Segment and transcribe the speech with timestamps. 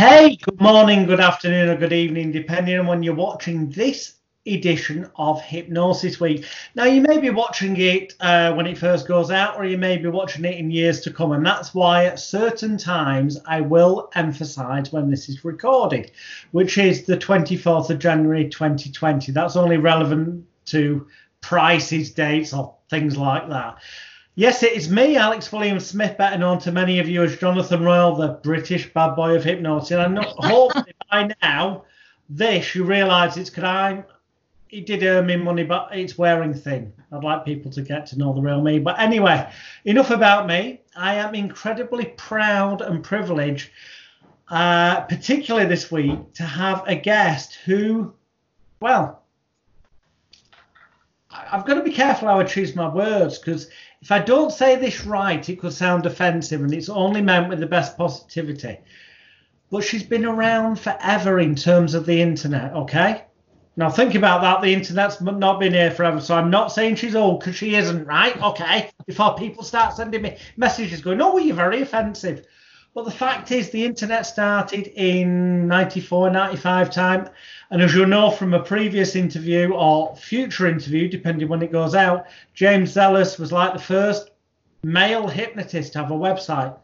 [0.00, 4.14] Hey, good morning, good afternoon, or good evening, depending on when you're watching this
[4.46, 6.46] edition of Hypnosis Week.
[6.74, 9.98] Now, you may be watching it uh, when it first goes out, or you may
[9.98, 14.08] be watching it in years to come, and that's why at certain times I will
[14.14, 16.12] emphasize when this is recorded,
[16.52, 19.32] which is the 24th of January 2020.
[19.32, 21.06] That's only relevant to
[21.42, 23.76] prices, dates, or things like that.
[24.40, 27.84] Yes, it is me, Alex William Smith, better known to many of you as Jonathan
[27.84, 29.90] Royle, the British bad boy of hypnosis.
[29.90, 30.72] And I hope
[31.10, 31.84] by now,
[32.30, 34.04] this you realise it's because I'm.
[34.70, 36.90] It did earn me money, but it's wearing thin.
[37.12, 38.78] I'd like people to get to know the real me.
[38.78, 39.46] But anyway,
[39.84, 40.80] enough about me.
[40.96, 43.68] I am incredibly proud and privileged,
[44.48, 48.14] uh, particularly this week, to have a guest who,
[48.80, 49.19] well,
[51.30, 53.68] I've got to be careful how I choose my words because
[54.02, 57.60] if I don't say this right, it could sound offensive, and it's only meant with
[57.60, 58.78] the best positivity.
[59.70, 63.24] But she's been around forever in terms of the internet, okay?
[63.76, 64.60] Now think about that.
[64.60, 68.04] The internet's not been here forever, so I'm not saying she's old because she isn't,
[68.04, 68.36] right?
[68.42, 68.90] Okay.
[69.06, 72.44] Before people start sending me messages going, "Oh, you're very offensive,"
[72.94, 77.28] but the fact is, the internet started in '94, '95 time,
[77.70, 81.94] and as you'll know from a previous interview or future interview, depending when it goes
[81.94, 84.30] out, James Zellis was like the first
[84.82, 86.76] male hypnotist to have a website.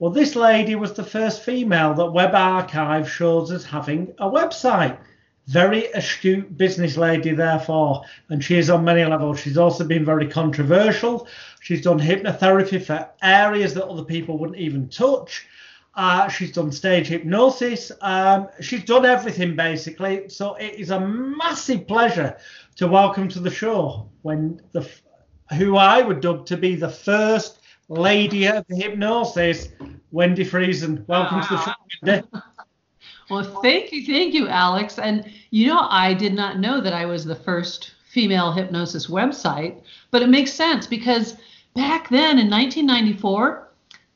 [0.00, 4.98] Well, this lady was the first female that Web Archive shows as having a website.
[5.46, 9.40] Very astute business lady, therefore, and she is on many levels.
[9.40, 11.28] She's also been very controversial.
[11.64, 15.46] She's done hypnotherapy for areas that other people wouldn't even touch.
[15.94, 17.90] Uh, she's done stage hypnosis.
[18.02, 20.28] Um, she's done everything basically.
[20.28, 22.36] So it is a massive pleasure
[22.76, 24.86] to welcome to the show when the
[25.56, 29.68] who I would dub to be the first lady of hypnosis,
[30.10, 31.08] Wendy Friesen.
[31.08, 32.28] Welcome to the show, Wendy.
[33.30, 34.98] Well, thank you, thank you, Alex.
[34.98, 39.80] And you know, I did not know that I was the first female hypnosis website,
[40.10, 41.36] but it makes sense because
[41.74, 43.64] back then in 1994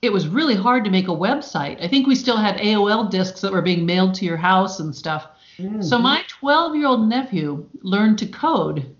[0.00, 1.82] it was really hard to make a website.
[1.82, 4.94] I think we still had AOL discs that were being mailed to your house and
[4.94, 5.26] stuff.
[5.58, 5.82] Mm-hmm.
[5.82, 8.94] So my 12 year old nephew learned to code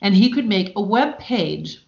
[0.00, 1.84] and he could make a web page.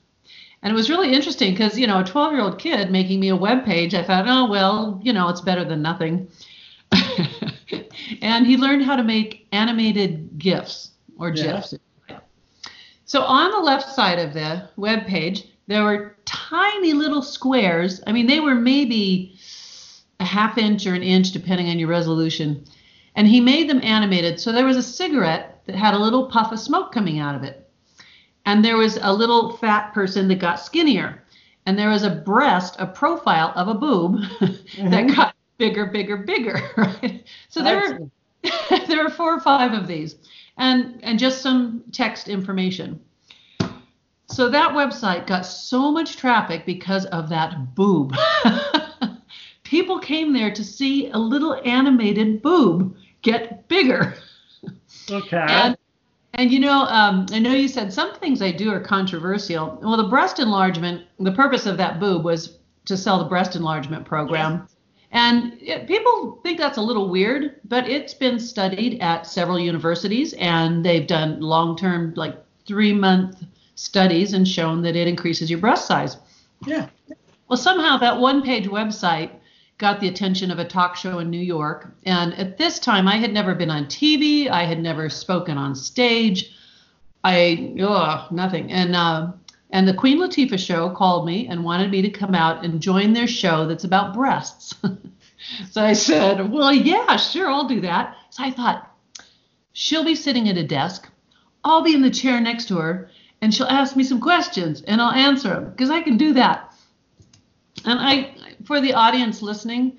[0.62, 3.28] And it was really interesting because, you know, a 12 year old kid making me
[3.28, 6.28] a web page, I thought, oh, well, you know, it's better than nothing.
[8.20, 11.74] and he learned how to make animated GIFs or GIFs.
[12.08, 12.18] Yeah.
[13.04, 18.02] So on the left side of the web page, there were tiny little squares.
[18.06, 19.38] I mean, they were maybe
[20.20, 22.64] a half inch or an inch, depending on your resolution.
[23.14, 24.40] And he made them animated.
[24.40, 27.42] So there was a cigarette that had a little puff of smoke coming out of
[27.42, 27.68] it.
[28.44, 31.22] And there was a little fat person that got skinnier.
[31.66, 34.90] And there was a breast, a profile of a boob mm-hmm.
[34.90, 36.60] that got bigger, bigger, bigger.
[36.76, 37.24] Right.
[37.48, 38.10] So there were
[38.86, 40.16] there were four or five of these,
[40.56, 43.00] and and just some text information.
[44.28, 48.14] So that website got so much traffic because of that boob.
[49.62, 54.14] People came there to see a little animated boob get bigger.
[55.10, 55.46] Okay.
[55.48, 55.76] And,
[56.34, 59.78] and you know, um, I know you said some things I do are controversial.
[59.82, 64.04] Well, the breast enlargement, the purpose of that boob was to sell the breast enlargement
[64.04, 64.68] program.
[65.12, 70.34] And it, people think that's a little weird, but it's been studied at several universities
[70.34, 73.42] and they've done long term, like three month
[73.76, 76.16] studies and shown that it increases your breast size.
[76.66, 76.88] Yeah.
[77.48, 79.30] Well, somehow that one page website
[79.78, 81.94] got the attention of a talk show in New York.
[82.04, 85.74] And at this time, I had never been on TV, I had never spoken on
[85.74, 86.52] stage.
[87.22, 88.72] I, ugh, nothing.
[88.72, 89.32] And, uh,
[89.70, 93.12] and the Queen Latifah show called me and wanted me to come out and join
[93.12, 94.74] their show that's about breasts.
[95.70, 98.16] so I said, Well, yeah, sure, I'll do that.
[98.30, 98.90] So I thought,
[99.72, 101.10] she'll be sitting at a desk.
[101.64, 103.10] I'll be in the chair next to her
[103.40, 106.72] and she'll ask me some questions and I'll answer them because I can do that.
[107.84, 108.34] And I,
[108.64, 109.98] for the audience listening,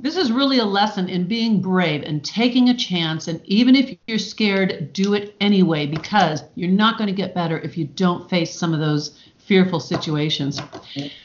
[0.00, 3.28] this is really a lesson in being brave and taking a chance.
[3.28, 7.58] And even if you're scared, do it anyway because you're not going to get better
[7.58, 10.60] if you don't face some of those fearful situations.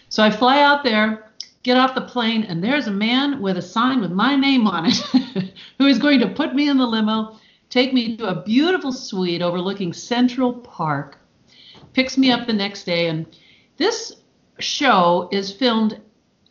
[0.10, 3.62] So I fly out there, get off the plane, and there's a man with a
[3.62, 4.98] sign with my name on it
[5.78, 7.38] who is going to put me in the limo,
[7.70, 11.20] take me to a beautiful suite overlooking Central Park
[11.94, 13.07] picks me up the next day.
[13.07, 13.25] And
[13.78, 14.18] this
[14.60, 16.00] show is filmed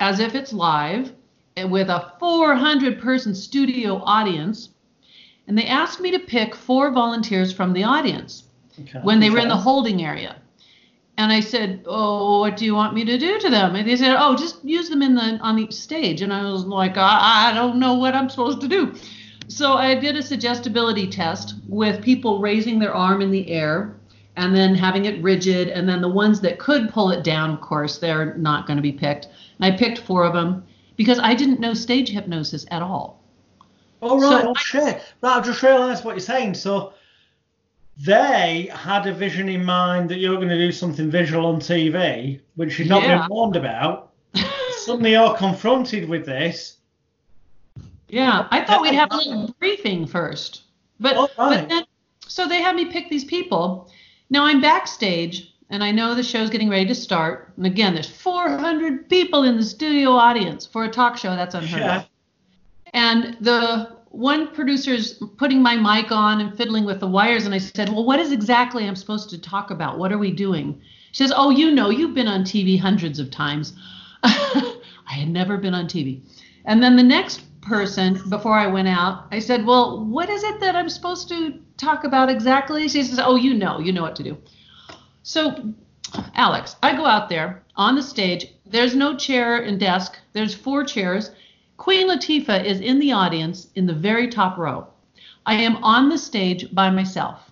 [0.00, 1.12] as if it's live
[1.56, 4.70] with a 400 person studio audience.
[5.46, 8.44] And they asked me to pick four volunteers from the audience
[8.80, 9.00] okay.
[9.02, 10.36] when they were in the holding area.
[11.18, 13.96] and I said, "Oh, what do you want me to do to them?" And they
[13.96, 17.50] said, "Oh, just use them in the on the stage." And I was like, "I,
[17.50, 18.94] I don't know what I'm supposed to do."
[19.48, 24.00] So I did a suggestibility test with people raising their arm in the air
[24.36, 27.60] and then having it rigid, and then the ones that could pull it down, of
[27.60, 29.26] course, they're not going to be picked.
[29.60, 30.64] And I picked four of them
[30.96, 33.22] because I didn't know stage hypnosis at all.
[34.00, 35.02] Oh right, So oh I- shit.
[35.20, 36.54] Right, I've just realised what you're saying.
[36.54, 36.94] So
[37.98, 42.40] they had a vision in mind that you're going to do something visual on TV,
[42.56, 43.18] which you've not Yeah.
[43.22, 44.12] been warned about.
[44.78, 46.78] Suddenly you're confronted with this.
[48.08, 50.62] Yeah, I thought we'd have a little briefing first.
[51.00, 51.60] But Oh, right.
[51.60, 51.84] but then
[52.26, 53.90] so they had me pick these people.
[54.32, 57.52] Now I'm backstage and I know the show's getting ready to start.
[57.58, 61.36] And again, there's 400 people in the studio audience for a talk show.
[61.36, 61.96] That's unheard Yeah.
[61.98, 62.06] of.
[62.94, 67.44] And the one producer's putting my mic on and fiddling with the wires.
[67.44, 69.98] And I said, Well, what is exactly I'm supposed to talk about?
[69.98, 70.80] What are we doing?
[71.12, 73.74] She says, Oh, you know, you've been on TV hundreds of times.
[74.22, 76.22] I had never been on TV.
[76.64, 80.58] And then the next person, before I went out, I said, Well, what is it
[80.60, 82.88] that I'm supposed to talk about exactly?
[82.88, 84.38] She says, Oh, you know, you know what to do.
[85.22, 85.74] So,
[86.34, 88.46] Alex, I go out there on the stage.
[88.66, 91.30] There's no chair and desk, there's four chairs.
[91.76, 94.86] Queen Latifah is in the audience in the very top row.
[95.44, 97.50] I am on the stage by myself.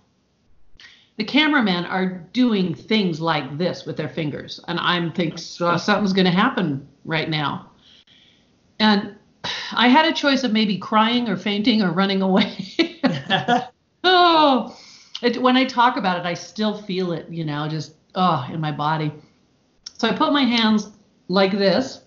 [1.17, 6.13] The cameramen are doing things like this with their fingers, and I'm thinking "So something's
[6.13, 7.71] going to happen right now.
[8.79, 9.17] And
[9.73, 12.57] I had a choice of maybe crying or fainting or running away.
[14.05, 14.77] oh,
[15.23, 18.61] it, when I talk about it, I still feel it, you know, just oh in
[18.61, 19.13] my body.
[19.99, 20.91] So I put my hands
[21.29, 22.03] like this,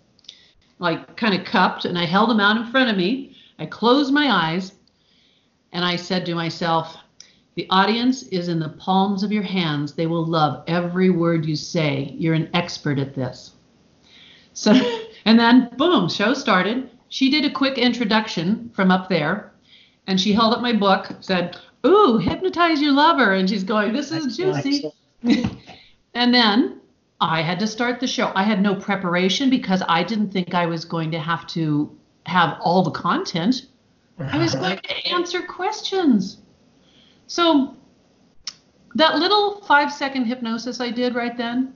[0.80, 3.36] like kind of cupped, and I held them out in front of me.
[3.60, 4.74] I closed my eyes,
[5.72, 6.98] and I said to myself,
[7.56, 9.94] "The audience is in the palms of your hands.
[9.94, 12.16] They will love every word you say.
[12.18, 13.52] You're an expert at this."
[14.54, 14.74] So,
[15.26, 16.90] and then boom, show started.
[17.10, 19.54] She did a quick introduction from up there,
[20.08, 24.12] and she held up my book, said, "Ooh, hypnotize your lover," and she's going, "This
[24.12, 24.92] is juicy."
[26.14, 26.80] and then
[27.20, 28.32] I had to start the show.
[28.36, 31.96] I had no preparation because I didn't think I was going to have to
[32.26, 33.68] have all the content.
[34.20, 36.38] I was going to answer questions.
[37.28, 37.76] So
[38.96, 41.74] that little five second hypnosis I did right then,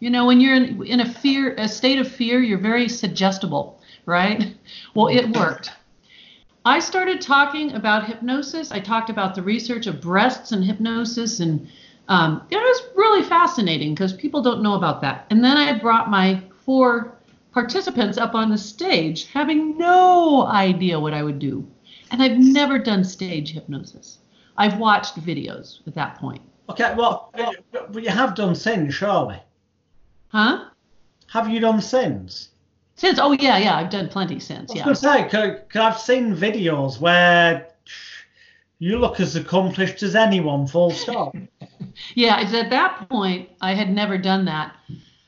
[0.00, 3.80] you know, when you're in, in a fear, a state of fear, you're very suggestible,
[4.06, 4.54] right?
[4.94, 5.70] Well, it worked.
[6.64, 8.70] I started talking about hypnosis.
[8.70, 11.66] I talked about the research of breasts and hypnosis, and
[12.08, 15.26] um, it was really fascinating because people don't know about that.
[15.30, 17.16] And then I brought my four
[17.52, 21.66] participants up on the stage, having no idea what I would do.
[22.10, 24.18] And I've never done stage hypnosis.
[24.56, 26.42] I've watched videos at that point.
[26.68, 27.32] Okay, well,
[27.72, 29.40] but you have done sins, surely.
[30.28, 30.66] Huh?
[31.28, 32.50] Have you done sins?
[33.00, 34.74] Since, oh, yeah, yeah, I've done plenty since.
[34.74, 34.84] Yeah.
[34.84, 35.16] I was Yeah.
[35.16, 37.66] to say, cause, 'cause I've seen videos where
[38.78, 41.34] you look as accomplished as anyone, full stop.
[42.14, 44.74] Yeah, it's at that point, I had never done that.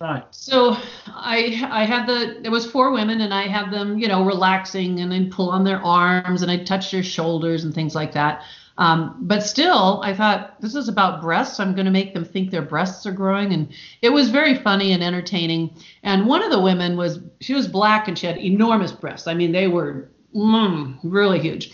[0.01, 0.23] right.
[0.31, 0.77] So
[1.09, 5.01] I I had the there was four women and I had them you know relaxing
[5.01, 8.43] and I'd pull on their arms and I'd touch their shoulders and things like that.
[8.79, 11.61] Um, but still, I thought this is about breasts.
[11.61, 13.69] I'm going to make them think their breasts are growing, and
[14.01, 15.71] it was very funny and entertaining.
[16.03, 19.29] And one of the women was she was black and she had enormous breasts.
[19.29, 21.71] I mean, they were mm, really huge.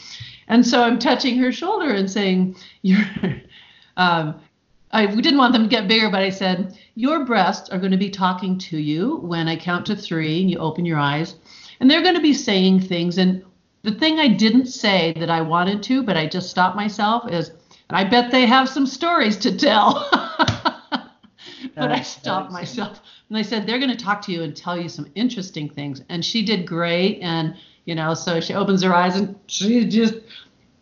[0.48, 3.04] And so I'm touching her shoulder and saying, "You're."
[3.98, 4.40] Um,
[4.90, 7.98] I didn't want them to get bigger, but I said, Your breasts are going to
[7.98, 11.34] be talking to you when I count to three and you open your eyes.
[11.80, 13.18] And they're going to be saying things.
[13.18, 13.44] And
[13.82, 17.52] the thing I didn't say that I wanted to, but I just stopped myself is,
[17.90, 20.08] I bet they have some stories to tell.
[20.12, 23.00] but I stopped myself.
[23.28, 26.02] And I said, They're going to talk to you and tell you some interesting things.
[26.08, 27.20] And she did great.
[27.20, 27.54] And,
[27.84, 30.14] you know, so she opens her eyes and she just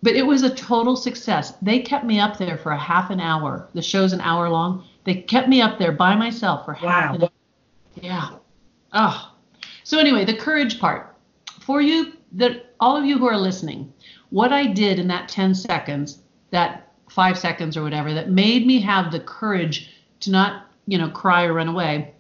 [0.03, 1.55] but it was a total success.
[1.63, 3.69] They kept me up there for a half an hour.
[3.75, 4.85] The show's an hour long.
[5.05, 7.15] They kept me up there by myself for half Wow.
[7.15, 7.31] an hour.
[8.01, 8.29] Yeah.
[8.93, 9.33] Oh.
[9.85, 11.17] So anyway, the courage part.
[11.61, 13.93] For you that all of you who are listening,
[14.31, 18.81] what I did in that 10 seconds, that 5 seconds or whatever that made me
[18.81, 19.91] have the courage
[20.21, 22.13] to not, you know, cry or run away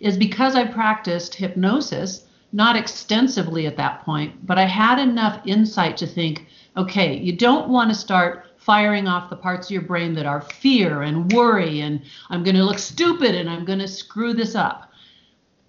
[0.00, 5.96] is because I practiced hypnosis, not extensively at that point, but I had enough insight
[5.98, 10.14] to think, okay, you don't want to start firing off the parts of your brain
[10.14, 13.88] that are fear and worry and I'm going to look stupid and I'm going to
[13.88, 14.92] screw this up.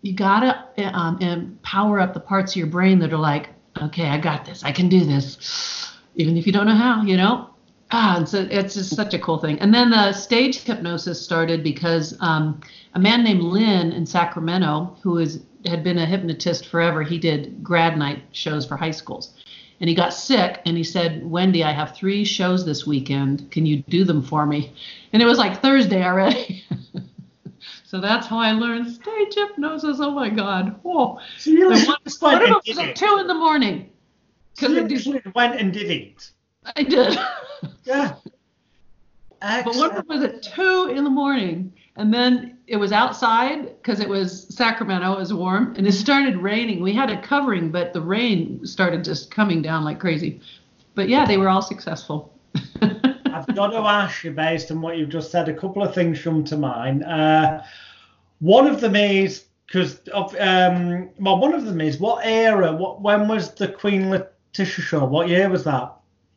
[0.08, 0.40] You got
[0.78, 3.50] to um, and power up the parts of your brain that are like,
[3.82, 4.64] okay, I got this.
[4.64, 5.92] I can do this.
[6.16, 7.50] Even if you don't know how, you know?
[7.92, 9.60] Ah, it's, a, it's just such a cool thing.
[9.60, 12.62] And then the stage hypnosis started because um,
[12.94, 17.62] a man named Lynn in Sacramento, who is had been a hypnotist forever, he did
[17.62, 19.34] grad night shows for high schools.
[19.82, 23.52] And he got sick and he said, Wendy, I have three shows this weekend.
[23.52, 24.74] Can you do them for me?
[25.12, 26.64] And it was like Thursday already.
[27.90, 30.00] so that's how I learned stage hypnosis.
[30.02, 30.76] Oh my God.
[30.84, 30.90] Oh.
[30.90, 31.20] Whoa.
[31.38, 32.96] So you And just went and did was at it.
[32.98, 33.90] two in the morning.
[34.56, 36.30] So you I, did- went and did it.
[36.76, 37.18] I did.
[37.86, 38.16] Yeah.
[39.40, 43.68] But one of them was at two in the morning, and then it was outside
[43.78, 46.82] because it was Sacramento, it was warm, and it started raining.
[46.82, 50.42] We had a covering, but the rain started just coming down like crazy.
[50.96, 52.34] But yeah, they were all successful.
[53.48, 56.22] I've got to ask you, based on what you've just said, a couple of things
[56.22, 57.04] come to mind.
[57.04, 57.62] Uh,
[58.40, 62.72] one of them is because of um, well, one of them is what era?
[62.74, 65.06] What when was the Queen Latifah show?
[65.06, 65.94] What year was that?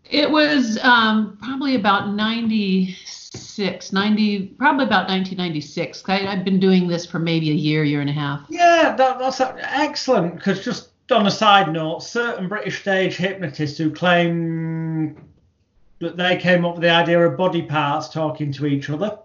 [0.09, 6.03] It was um, probably about 96, 90, probably about 1996.
[6.09, 8.45] I, I've been doing this for maybe a year, year and a half.
[8.49, 10.35] Yeah, that, that's excellent.
[10.35, 15.30] Because just on a side note, certain British stage hypnotists who claim
[16.01, 19.19] that they came up with the idea of body parts talking to each other,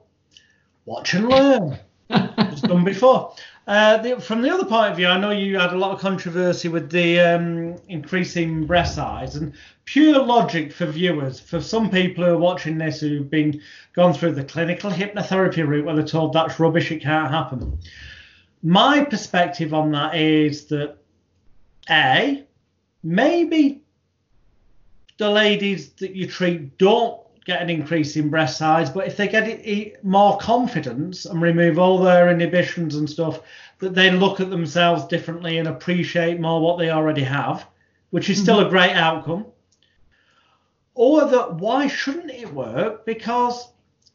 [0.85, 1.79] watch and learn.
[2.09, 3.33] it's done before.
[3.67, 5.99] Uh, the, from the other point of view, I know you had a lot of
[5.99, 9.53] controversy with the um, increasing breast size and
[9.85, 11.39] pure logic for viewers.
[11.39, 13.61] For some people who are watching this who've been
[13.93, 17.79] gone through the clinical hypnotherapy route where they're told that's rubbish, it can't happen.
[18.61, 20.97] My perspective on that is that
[21.89, 22.43] a
[23.03, 23.81] maybe
[25.17, 29.27] the ladies that you treat don't get an increase in breast size, but if they
[29.27, 33.39] get it, it, more confidence and remove all their inhibitions and stuff,
[33.79, 37.67] that they look at themselves differently and appreciate more what they already have,
[38.09, 39.45] which is still a great outcome.
[40.95, 43.05] Or that why shouldn't it work?
[43.05, 43.69] Because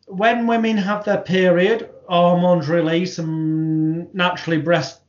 [0.07, 5.01] when women have their period, hormones release and naturally breast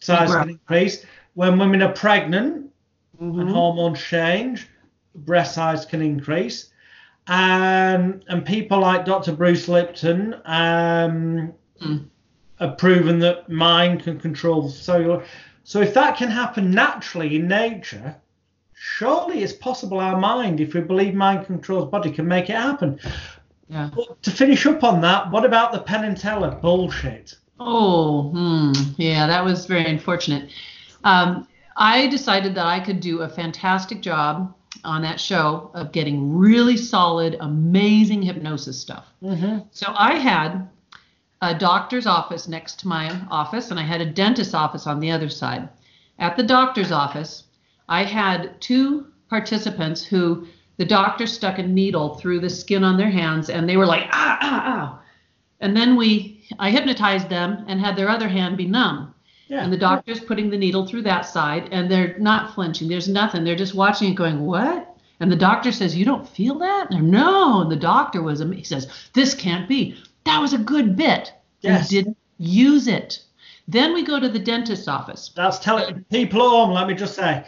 [0.00, 0.42] size Right.
[0.42, 1.04] can increase.
[1.34, 2.70] When women are pregnant,
[3.18, 3.52] and Mhm.
[3.52, 4.68] hormones change,
[5.16, 6.70] breast size can increase.
[7.28, 9.32] Um, and people like Dr.
[9.32, 12.06] Bruce Lipton um, Mm.
[12.58, 15.24] have proven that mind can control cellular.
[15.64, 18.16] So if that can happen naturally in nature,
[18.72, 22.98] surely it's possible our mind, if we believe mind controls body, can make it happen.
[23.68, 23.90] Yeah.
[23.94, 27.34] But to finish up on that, what about the Penn and Teller bullshit?
[27.58, 28.72] Oh, hmm.
[28.96, 30.50] yeah, that was very unfortunate.
[31.04, 31.46] Um,
[31.76, 34.54] I decided that I could do a fantastic job
[34.86, 39.06] on that show of getting really solid, amazing hypnosis stuff.
[39.22, 39.58] Mm-hmm.
[39.72, 40.68] So I had
[41.42, 45.10] a doctor's office next to my office, and I had a dentist's office on the
[45.10, 45.68] other side.
[46.18, 47.44] At the doctor's office,
[47.88, 50.46] I had two participants who
[50.78, 54.08] the doctor stuck a needle through the skin on their hands, and they were like,
[54.12, 55.02] ah, ah, ah.
[55.60, 59.14] And then we, I hypnotized them and had their other hand be numb.
[59.48, 59.62] Yeah.
[59.62, 62.88] And the doctor's putting the needle through that side, and they're not flinching.
[62.88, 63.44] There's nothing.
[63.44, 67.12] They're just watching it, going, "What?" And the doctor says, "You don't feel that?" And
[67.12, 67.62] they're, no.
[67.62, 69.96] And the doctor was, he says, "This can't be.
[70.24, 71.80] That was a good bit." Yes.
[71.82, 73.22] And didn't use it.
[73.68, 75.32] Then we go to the dentist's office.
[75.34, 76.70] That's telling people at home.
[76.70, 77.44] Let me just say,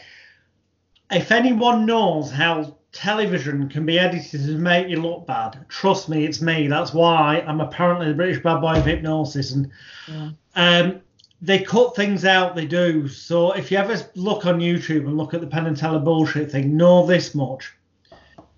[1.11, 6.25] if anyone knows how television can be edited to make you look bad, trust me,
[6.25, 6.69] it's me.
[6.69, 9.71] That's why I'm apparently the British bad boy of hypnosis, and
[10.09, 10.31] Yeah.
[10.57, 11.01] um,
[11.41, 12.57] they cut things out.
[12.57, 13.09] They do.
[13.09, 16.51] So if you ever look on YouTube and look at the Penn and Teller bullshit
[16.51, 17.73] thing, know this much.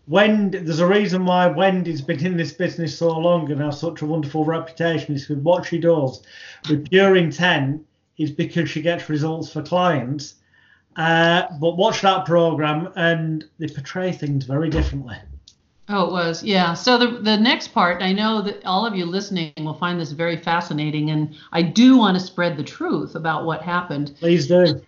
[0.07, 4.03] Wendy, there's a reason why Wendy's been in this business so long and has such
[4.03, 5.15] a wonderful reputation.
[5.15, 6.23] Is because what she does
[6.69, 7.87] with pure intent
[8.19, 10.35] is because she gets results for clients.
[10.97, 15.17] Uh, but watch that program and they portray things very differently.
[15.93, 16.73] Oh, it was, yeah.
[16.75, 20.13] So the the next part, I know that all of you listening will find this
[20.13, 24.15] very fascinating, and I do want to spread the truth about what happened.
[24.21, 24.81] Please do.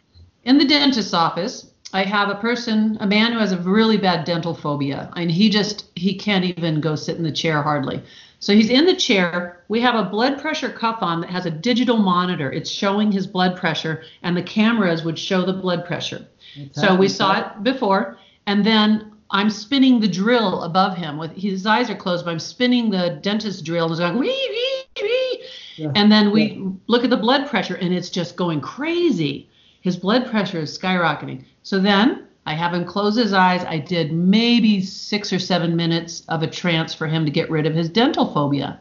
[0.44, 4.25] In the dentist's office, I have a person, a man who has a really bad
[4.25, 8.00] dental phobia, and he just he can't even go sit in the chair hardly.
[8.38, 9.64] So he's in the chair.
[9.68, 12.50] We have a blood pressure cuff on that has a digital monitor.
[12.52, 16.26] It's showing his blood pressure, and the cameras would show the blood pressure.
[16.73, 21.16] So we saw it before, and then I'm spinning the drill above him.
[21.16, 24.28] With his eyes are closed, but I'm spinning the dentist drill and it's going wee
[24.28, 25.44] wee wee.
[25.76, 25.90] Yeah.
[25.94, 29.48] And then we look at the blood pressure, and it's just going crazy.
[29.80, 31.44] His blood pressure is skyrocketing.
[31.62, 33.64] So then I have him close his eyes.
[33.64, 37.66] I did maybe six or seven minutes of a trance for him to get rid
[37.66, 38.80] of his dental phobia.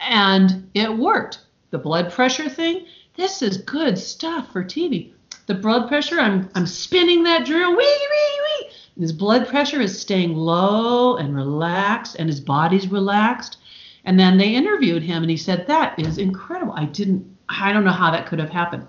[0.00, 1.40] And it worked.
[1.70, 5.12] The blood pressure thing, this is good stuff for TV.
[5.46, 8.70] The blood pressure, I'm I'm spinning that drill, wee wee wee.
[8.98, 13.58] His blood pressure is staying low and relaxed, and his body's relaxed.
[14.04, 16.72] And then they interviewed him, and he said, That is incredible.
[16.72, 18.86] I didn't, I don't know how that could have happened.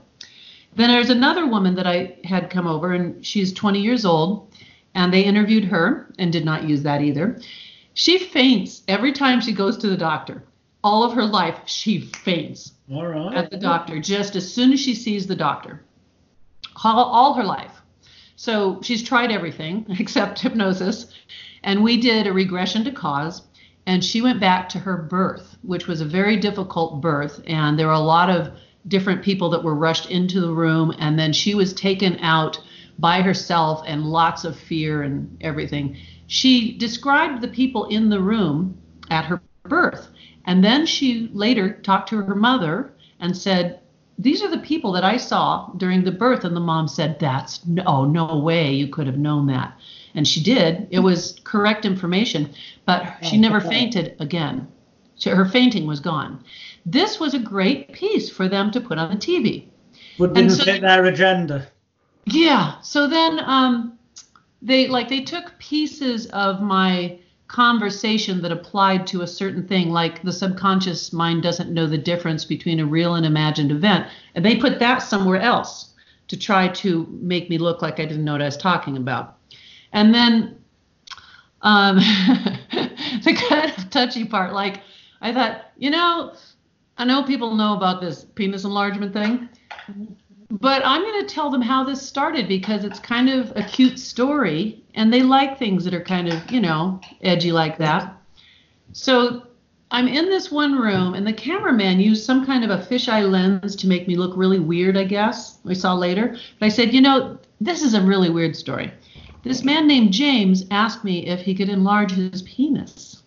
[0.76, 4.52] Then there's another woman that I had come over, and she's 20 years old,
[4.96, 7.40] and they interviewed her and did not use that either.
[7.94, 10.44] She faints every time she goes to the doctor.
[10.84, 13.36] All of her life, she faints All right.
[13.36, 15.84] at the doctor just as soon as she sees the doctor.
[16.84, 17.79] All, all her life.
[18.40, 21.08] So she's tried everything except hypnosis.
[21.62, 23.42] And we did a regression to cause.
[23.86, 27.42] And she went back to her birth, which was a very difficult birth.
[27.48, 28.54] And there were a lot of
[28.88, 30.96] different people that were rushed into the room.
[31.00, 32.58] And then she was taken out
[32.98, 35.98] by herself and lots of fear and everything.
[36.28, 38.78] She described the people in the room
[39.10, 40.08] at her birth.
[40.46, 43.82] And then she later talked to her mother and said,
[44.20, 46.44] These are the people that I saw during the birth.
[46.44, 49.76] And the mom said, That's no, no way you could have known that.
[50.14, 50.88] And she did.
[50.92, 52.54] It was correct information,
[52.86, 54.68] but she never fainted again.
[55.16, 56.44] So her fainting was gone.
[56.86, 59.66] This was a great piece for them to put on the TV.
[60.18, 61.68] Would didn't so fit their agenda.
[62.26, 62.80] Yeah.
[62.82, 63.98] So then um,
[64.62, 67.20] they like they took pieces of my
[67.50, 72.46] conversation that applied to a certain thing, like the subconscious mind doesn't know the difference
[72.46, 75.94] between a real and imagined event, and they put that somewhere else
[76.30, 79.38] to try to make me look like I didn't know what I was talking about.
[79.92, 80.60] And then
[81.64, 81.96] um,
[83.24, 84.82] the kind of touchy part, like
[85.20, 86.34] I thought, you know,
[87.00, 89.50] I know people know about this penis enlargement thing,
[90.50, 94.00] but I'm going to tell them how this started because it's kind of a cute
[94.00, 98.16] story and they like things that are kind of, you know, edgy like that.
[98.94, 99.44] So
[99.92, 103.76] I'm in this one room and the cameraman used some kind of a fisheye lens
[103.76, 105.60] to make me look really weird, I guess.
[105.64, 106.36] We saw later.
[106.60, 108.92] But I said, you know, this is a really weird story.
[109.44, 113.22] This man named James asked me if he could enlarge his penis.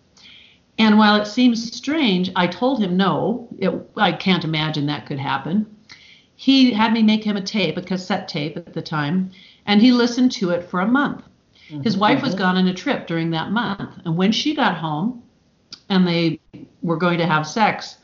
[0.77, 5.21] And while it seems strange, I told him no, it, I can't imagine that could
[5.21, 5.67] happen
[6.43, 9.31] he had me make him a tape, a cassette tape at the time,
[9.65, 11.23] and he listened to it for a month.
[11.71, 11.83] Mm-hmm.
[11.83, 12.43] His wife was mm-hmm.
[12.43, 15.23] gone on a trip during that month, and when she got home
[15.89, 16.41] and they
[16.83, 17.99] were going to have sex,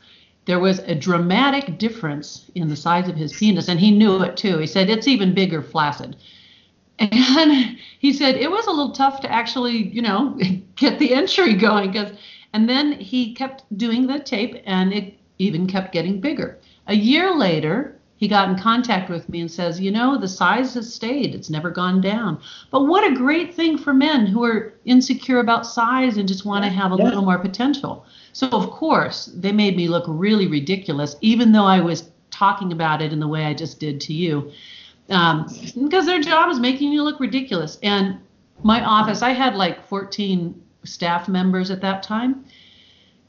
[0.45, 4.37] there was a dramatic difference in the size of his penis, and he knew it
[4.37, 4.57] too.
[4.57, 6.15] He said, It's even bigger, flaccid.
[6.97, 7.13] And
[7.99, 10.39] he said, It was a little tough to actually, you know,
[10.77, 11.91] get the entry going.
[11.91, 12.13] Cause,
[12.53, 16.57] and then he kept doing the tape, and it even kept getting bigger.
[16.87, 20.73] A year later, he got in contact with me and says, You know, the size
[20.73, 22.37] has stayed, it's never gone down.
[22.69, 26.65] But what a great thing for men who are insecure about size and just want
[26.65, 27.05] to have a Yeah.
[27.05, 28.03] little more potential.
[28.33, 33.01] So, of course, they made me look really ridiculous, even though I was talking about
[33.01, 34.51] it in the way I just did to you.
[35.09, 35.47] Um,
[35.81, 37.79] because their job is making you look ridiculous.
[37.83, 38.17] And
[38.63, 42.43] my office, I had like 14 staff members at that time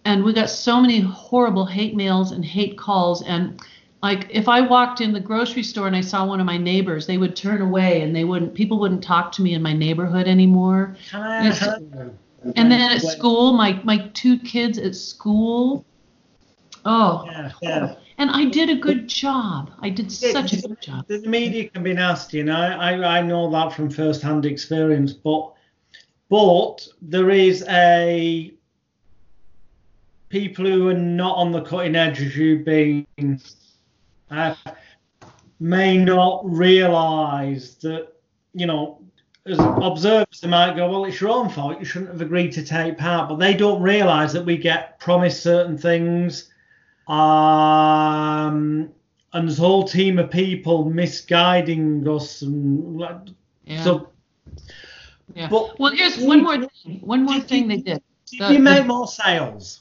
[0.05, 3.61] and we got so many horrible hate mails and hate calls and
[4.03, 7.07] like if i walked in the grocery store and i saw one of my neighbors
[7.07, 10.27] they would turn away and they wouldn't people wouldn't talk to me in my neighborhood
[10.27, 11.63] anymore Can I Yes.
[11.63, 11.81] ask
[12.57, 15.85] and then at school my my two kids at school
[16.85, 17.95] oh Yeah, yeah.
[18.19, 21.69] and i did a good job i did Yeah, such a good job The media
[21.69, 25.13] can be nasty, and I, I, I know that from first-hand experience.
[25.13, 25.53] But
[26.31, 28.53] but there is a
[30.31, 33.07] people who are not on the cutting edge as you being
[34.31, 34.55] uh,
[35.59, 38.09] may not realise that
[38.55, 39.01] you know
[39.47, 41.79] as observers they might go well it's your own fault.
[41.79, 43.29] You shouldn't have agreed to take part.
[43.29, 46.51] But they don't realise that we get promised certain things
[47.09, 48.91] um
[49.33, 53.17] and there's a whole team of people misguiding us and like,
[53.65, 54.09] yeah, so
[55.35, 55.49] yeah.
[55.49, 57.01] but- well here's one more thing.
[57.01, 58.03] One more thing they did.
[58.27, 59.81] did The- you make the- more sales?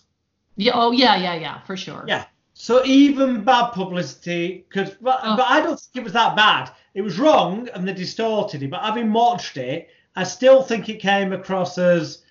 [0.55, 2.05] Yeah oh yeah yeah yeah for sure.
[2.07, 2.25] Yeah.
[2.61, 5.37] So even bad publicity, because but, Oh.
[5.37, 6.69] but I don't think it was that bad.
[6.93, 8.69] It was wrong and they distorted it.
[8.69, 12.21] But having watched it, I still think it came across as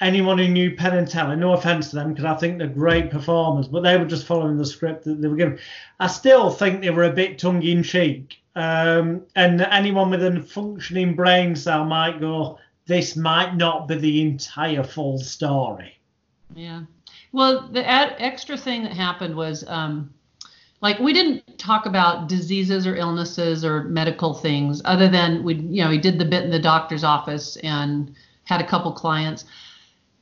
[0.00, 1.36] anyone who knew Penn and Teller.
[1.36, 4.56] No offense to them, because I think they're great performers, but they were just following
[4.56, 5.58] the script that they were given.
[6.00, 8.40] I still think they were a bit tongue in cheek.
[8.56, 14.22] Um, and anyone with a functioning brain cell might go, this might not be the
[14.22, 15.98] entire full story.
[16.54, 16.84] Yeah.
[17.34, 20.14] Well, the ad- extra thing that happened was um,
[20.80, 25.82] like we didn't talk about diseases or illnesses or medical things other than we, you
[25.82, 29.46] know, we did the bit in the doctor's office and had a couple clients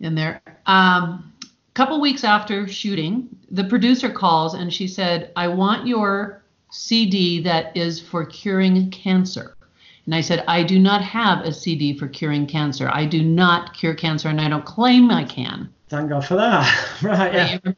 [0.00, 0.40] in there.
[0.64, 6.42] Um, a couple weeks after shooting, the producer calls and she said, I want your
[6.70, 9.54] CD that is for curing cancer.
[10.06, 12.88] And I said, I do not have a CD for curing cancer.
[12.90, 15.68] I do not cure cancer, and I don't claim I can.
[15.92, 16.88] Thank God for that.
[17.02, 17.72] right, yeah.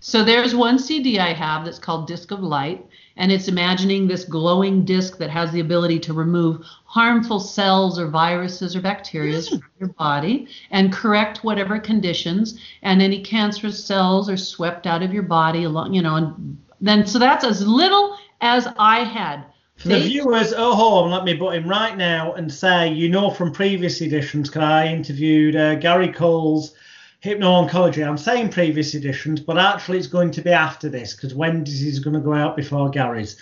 [0.00, 2.84] So there's one CD I have that's called Disc of Light,
[3.16, 8.08] and it's imagining this glowing disc that has the ability to remove harmful cells or
[8.08, 9.48] viruses or bacteria mm.
[9.48, 15.14] from your body and correct whatever conditions, and any cancerous cells are swept out of
[15.14, 19.44] your body along, you know, and then so that's as little as I had.
[19.76, 23.30] For the viewers at home, let me put in right now and say, you know
[23.30, 26.74] from previous editions, because I interviewed uh, Gary Cole's
[27.22, 28.06] hypno-oncology.
[28.06, 32.00] I'm saying previous editions, but actually it's going to be after this because Wendy's is
[32.00, 33.40] going to go out before Gary's.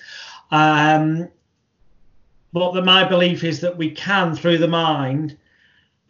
[0.50, 1.28] Um,
[2.52, 5.38] but the, my belief is that we can, through the mind,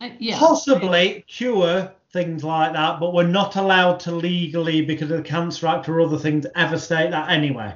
[0.00, 0.36] uh, yeah.
[0.36, 5.68] possibly cure things like that, but we're not allowed to legally, because of the Cancer
[5.68, 7.72] Act or other things, ever state that anyway.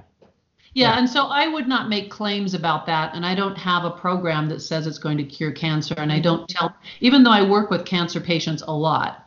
[0.73, 3.85] Yeah, yeah, and so I would not make claims about that, and I don't have
[3.85, 7.31] a program that says it's going to cure cancer, and I don't tell, even though
[7.31, 9.24] I work with cancer patients a lot,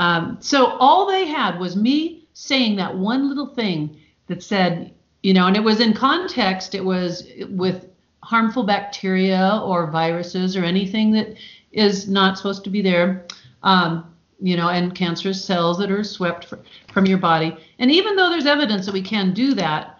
[0.00, 5.34] um, so all they had was me saying that one little thing that said, you
[5.34, 7.86] know, and it was in context, it was with
[8.22, 11.34] harmful bacteria or viruses or anything that
[11.72, 13.26] is not supposed to be there,
[13.62, 14.10] um,
[14.40, 16.54] you know, and cancerous cells that are swept
[16.90, 17.54] from your body.
[17.78, 19.99] And even though there's evidence that we can do that,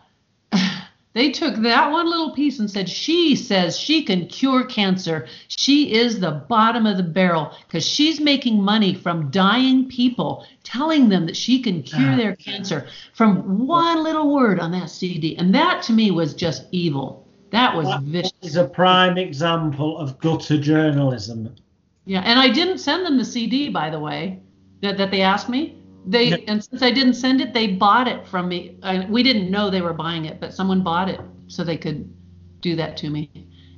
[1.13, 5.27] they took that one little piece and said, She says she can cure cancer.
[5.49, 11.09] She is the bottom of the barrel because she's making money from dying people, telling
[11.09, 15.37] them that she can cure their cancer from one little word on that CD.
[15.37, 17.27] And that to me was just evil.
[17.51, 18.33] That was that vicious.
[18.43, 21.57] is a prime example of gutter journalism.
[22.05, 24.41] Yeah, and I didn't send them the CD, by the way,
[24.83, 25.80] that, that they asked me.
[26.07, 28.79] They and since I didn't send it, they bought it from me.
[28.83, 32.13] I, we didn't know they were buying it, but someone bought it so they could
[32.61, 33.31] do that to me.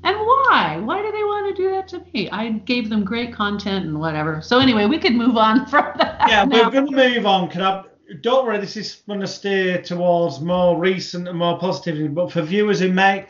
[0.05, 0.81] And why?
[0.83, 2.29] Why do they want to do that to me?
[2.31, 4.41] I gave them great content and whatever.
[4.41, 6.29] So anyway, we could move on from that.
[6.29, 6.65] Yeah, now.
[6.65, 7.49] we're going to move on.
[7.49, 7.85] Can I?
[8.21, 12.09] Don't worry, this is going to steer towards more recent and more positivity.
[12.09, 13.27] But for viewers who may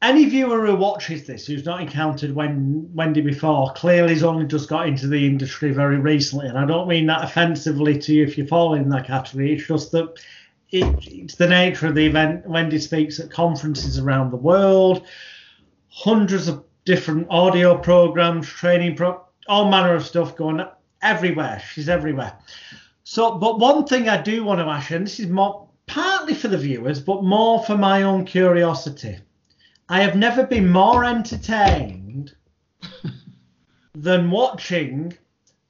[0.00, 4.86] any viewer who watches this who's not encountered Wendy before clearly has only just got
[4.86, 8.46] into the industry very recently, and I don't mean that offensively to you if you
[8.46, 9.54] fall in that category.
[9.54, 10.14] It's just that
[10.70, 12.46] it, it's the nature of the event.
[12.46, 15.06] Wendy speaks at conferences around the world,
[15.88, 20.64] hundreds of different audio programs, training pro, all manner of stuff going
[21.02, 21.60] everywhere.
[21.72, 22.38] She's everywhere.
[23.02, 26.48] So, but one thing I do want to ask and this is more partly for
[26.48, 29.18] the viewers, but more for my own curiosity
[29.90, 32.34] I have never been more entertained
[33.94, 35.16] than watching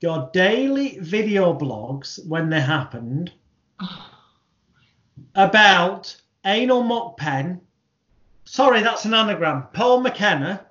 [0.01, 3.33] your daily video blogs when they happened
[5.37, 7.61] about anal muck pen.
[8.45, 9.69] Sorry, that's an anagram.
[9.73, 10.67] Paul McKenna.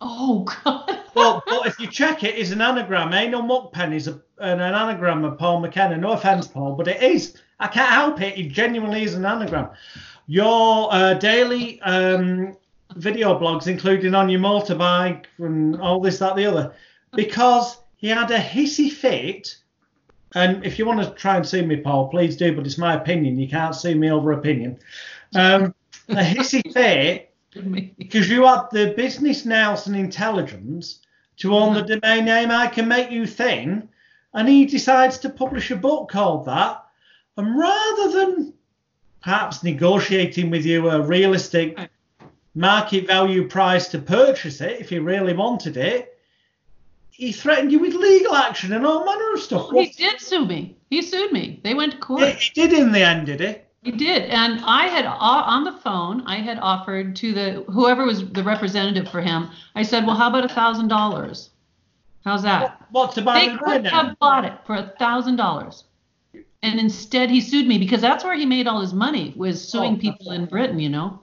[0.00, 1.00] Oh God.
[1.14, 3.12] well, but if you check it, it's an anagram.
[3.12, 5.98] Anal muck pen is a, an, an anagram of Paul McKenna.
[5.98, 7.36] No offense, Paul, but it is.
[7.60, 8.38] I can't help it.
[8.38, 9.68] It genuinely is an anagram.
[10.26, 12.56] Your uh, daily um,
[12.96, 16.74] video blogs, including on your motorbike and all this, that, the other,
[17.14, 19.56] because he had a hissy fit.
[20.34, 22.94] And if you want to try and sue me, Paul, please do, but it's my
[22.94, 23.38] opinion.
[23.38, 24.78] You can't sue me over opinion.
[25.34, 25.74] Um,
[26.08, 27.32] a hissy fit
[27.98, 31.00] because you have the business Nelson intelligence
[31.38, 33.88] to own the domain name I can make you thin,
[34.32, 36.84] and he decides to publish a book called that.
[37.36, 38.54] And rather than
[39.22, 41.78] perhaps negotiating with you a realistic
[42.54, 46.18] market value price to purchase it if he really wanted it,
[47.10, 49.70] he threatened you with legal action and all manner of stuff.
[49.70, 50.76] Well, he did sue me.
[50.90, 51.60] He sued me.
[51.62, 52.22] They went to court.
[52.36, 53.56] he did in the end, did he?
[53.82, 56.22] He did, and I had on the phone.
[56.24, 59.50] I had offered to the whoever was the representative for him.
[59.74, 61.50] I said, "Well, how about a thousand dollars?
[62.24, 65.82] How's that?" What's the buy They could have bought it for a thousand dollars,
[66.62, 69.94] and instead he sued me because that's where he made all his money was suing
[69.94, 70.78] oh, people in Britain.
[70.78, 71.18] You know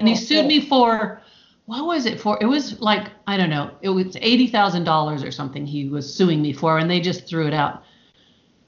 [0.00, 1.22] and he oh, sued me for
[1.66, 2.36] what was it for?
[2.40, 3.70] It was like I don't know.
[3.82, 5.64] It was eighty thousand dollars or something.
[5.64, 7.84] He was suing me for, and they just threw it out.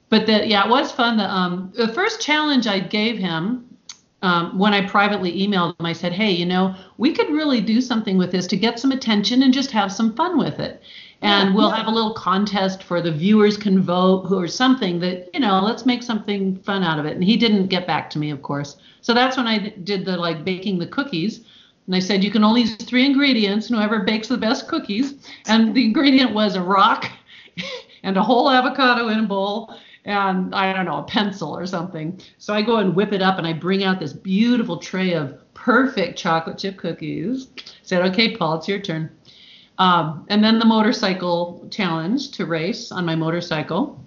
[0.08, 1.16] But the yeah, it was fun.
[1.16, 3.72] The um the first challenge I gave him
[4.22, 7.80] um, when I privately emailed him, I said, hey, you know, we could really do
[7.80, 10.80] something with this to get some attention and just have some fun with it.
[11.22, 15.30] And we'll have a little contest for the viewers can vote who or something that,
[15.32, 17.14] you know, let's make something fun out of it.
[17.14, 18.76] And he didn't get back to me, of course.
[19.02, 21.44] So that's when I did the like baking the cookies.
[21.86, 25.14] And I said, you can only use three ingredients, and whoever bakes the best cookies.
[25.46, 27.10] And the ingredient was a rock
[28.02, 32.20] and a whole avocado in a bowl and I don't know, a pencil or something.
[32.38, 35.38] So I go and whip it up and I bring out this beautiful tray of
[35.54, 37.48] perfect chocolate chip cookies.
[37.82, 39.10] Said, okay, Paul, it's your turn.
[39.82, 44.00] Um, and then the motorcycle challenge to race on my motorcycle.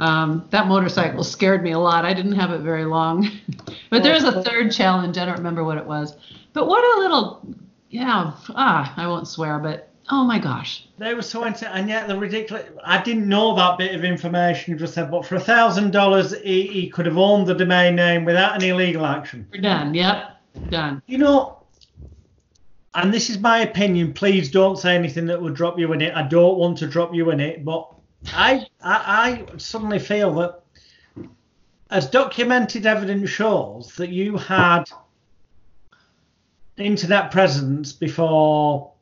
[0.00, 2.04] Um, that motorcycle scared me a lot.
[2.04, 3.30] I didn't have it very long.
[3.90, 5.16] but there was a third challenge.
[5.16, 6.16] I don't remember what it was.
[6.54, 7.54] But what a little,
[7.90, 10.88] yeah, ah, I won't swear, but oh my gosh.
[10.98, 12.66] They were so into, and yet the ridiculous.
[12.82, 16.36] I didn't know that bit of information you just said, but for a thousand dollars,
[16.42, 19.46] he could have owned the domain name without any legal action.
[19.52, 19.94] We're done.
[19.94, 20.30] Yep,
[20.70, 21.00] done.
[21.06, 21.57] You know,
[22.94, 24.12] and this is my opinion.
[24.12, 26.14] Please don't say anything that would drop you in it.
[26.14, 27.92] I don't want to drop you in it, but
[28.32, 30.60] I, I, I suddenly feel that,
[31.90, 34.84] as documented evidence shows, that you had
[36.76, 38.92] internet presence before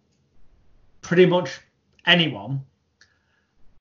[1.03, 1.61] pretty much
[2.07, 2.65] anyone.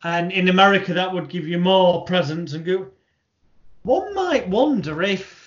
[0.03, 2.87] And in America, that would give you more presence and go.
[3.83, 5.44] One might wonder if,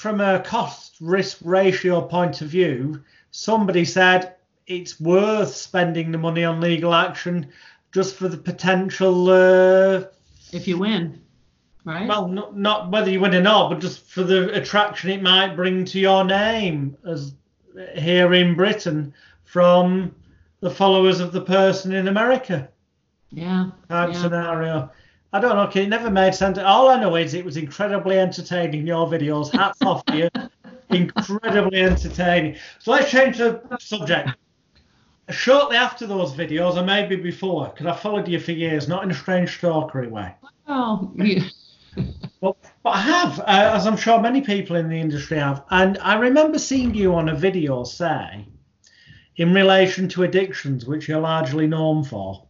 [0.00, 4.34] from a cost risk ratio point of view, somebody said,
[4.66, 7.46] it's worth spending the money on legal action
[7.92, 9.28] just for the potential.
[9.28, 10.04] Uh,
[10.52, 11.20] if you win,
[11.84, 12.08] right?
[12.08, 15.54] Well, not, not whether you win or not, but just for the attraction it might
[15.54, 17.34] bring to your name as
[17.94, 19.12] here in Britain
[19.44, 20.14] from
[20.60, 22.70] the followers of the person in America.
[23.30, 23.72] Yeah.
[23.90, 24.22] Type yeah.
[24.22, 24.90] scenario.
[25.32, 25.62] I don't know.
[25.62, 26.58] Okay, it never made sense.
[26.58, 28.86] All I know is it was incredibly entertaining.
[28.86, 30.28] Your videos, hats off to you.
[30.90, 32.56] Incredibly entertaining.
[32.80, 34.30] So let's change the subject
[35.30, 39.10] shortly after those videos, or maybe before, because I followed you for years, not in
[39.10, 40.34] a strange stalkery way.
[40.66, 41.44] Oh, yeah.
[42.40, 45.64] but, but I have, uh, as I'm sure many people in the industry have.
[45.70, 48.46] And I remember seeing you on a video say,
[49.36, 52.46] in relation to addictions, which you're largely known for.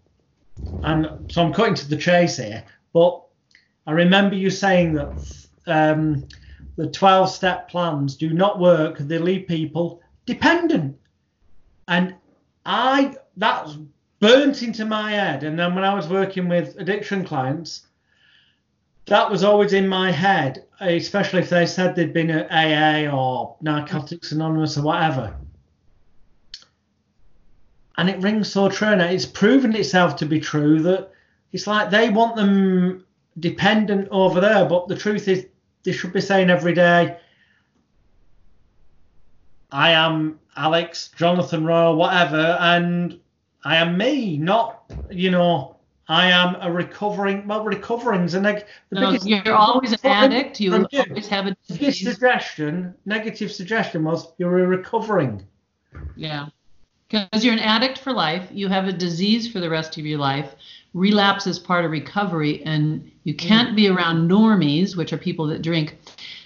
[0.83, 3.23] And so I'm cutting to the chase here, but
[3.87, 5.23] I remember you saying that
[5.66, 6.27] um,
[6.77, 10.96] the 12 step plans do not work, they leave people dependent.
[11.88, 12.14] And
[12.64, 13.77] I that's
[14.20, 15.42] burnt into my head.
[15.42, 17.87] And then when I was working with addiction clients,
[19.07, 23.57] that was always in my head, especially if they said they'd been at AA or
[23.61, 25.35] Narcotics Anonymous or whatever.
[28.00, 31.10] And it rings so true, and it's proven itself to be true that
[31.52, 33.04] it's like they want them
[33.38, 35.46] dependent over there, but the truth is
[35.82, 37.18] they should be saying every day,
[39.70, 43.20] I am Alex, Jonathan Royle, whatever, and
[43.64, 45.76] I am me, not, you know,
[46.08, 50.58] I am a recovering, well, recovering's a neg- the no, you're always an addict.
[50.58, 52.02] You always have a disease.
[52.02, 55.44] suggestion, negative suggestion was you're a recovering.
[56.16, 56.46] Yeah.
[57.11, 60.18] Because you're an addict for life, you have a disease for the rest of your
[60.18, 60.55] life.
[60.94, 65.62] Relapse is part of recovery, and you can't be around normies, which are people that
[65.62, 65.99] drink.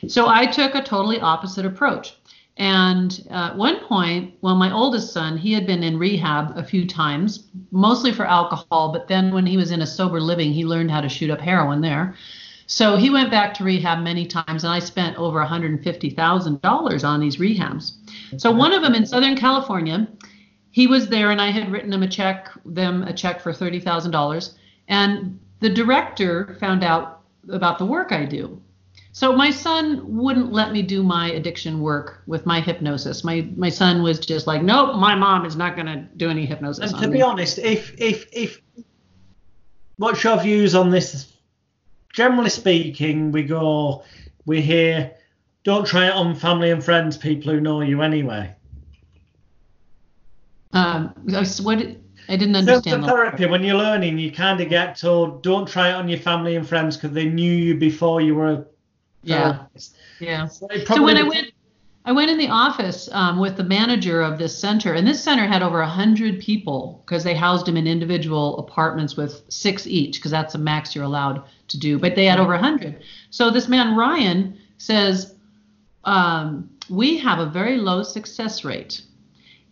[0.08, 2.16] So I took a totally opposite approach.
[2.56, 6.86] And at one point, well, my oldest son, he had been in rehab a few
[6.86, 10.90] times, mostly for alcohol, but then when he was in a sober living, he learned
[10.90, 12.14] how to shoot up heroin there.
[12.66, 17.36] So he went back to rehab many times, and I spent over $150,000 on these
[17.36, 17.92] rehabs.
[18.38, 20.06] So one of them in Southern California,
[20.74, 24.54] he was there, and I had written him a check, them a check for $30,000.
[24.88, 28.60] And the director found out about the work I do.
[29.12, 33.22] So my son wouldn't let me do my addiction work with my hypnosis.
[33.22, 36.44] My my son was just like, nope, my mom is not going to do any
[36.44, 36.90] hypnosis.
[36.90, 38.60] And to be honest, if if if
[39.98, 41.32] what's your views on this?
[42.12, 44.02] Generally speaking, we go,
[44.44, 45.12] we hear,
[45.62, 48.56] don't try it on family and friends, people who know you anyway.
[50.74, 51.14] Um,
[51.62, 51.78] what
[52.28, 53.04] I didn't understand.
[53.04, 56.56] Therapy, when you're learning, you kind of get told, don't try it on your family
[56.56, 58.66] and friends because they knew you before you were
[59.24, 59.66] yeah.
[60.20, 60.46] Yeah.
[60.46, 61.52] So, so when I went,
[62.04, 65.46] I went in the office um, with the manager of this center, and this center
[65.46, 70.30] had over 100 people because they housed them in individual apartments with six each, because
[70.30, 71.98] that's the max you're allowed to do.
[71.98, 73.02] But they had over 100.
[73.30, 75.34] So this man, Ryan, says,
[76.04, 79.02] um, We have a very low success rate.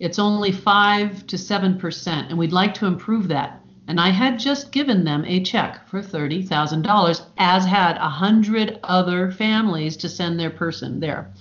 [0.03, 4.73] It's only 5 to 7%, and we'd like to improve that and I had just
[4.73, 10.51] given them a check for $30,000, as had a hundred other families to send their
[10.51, 11.33] person there.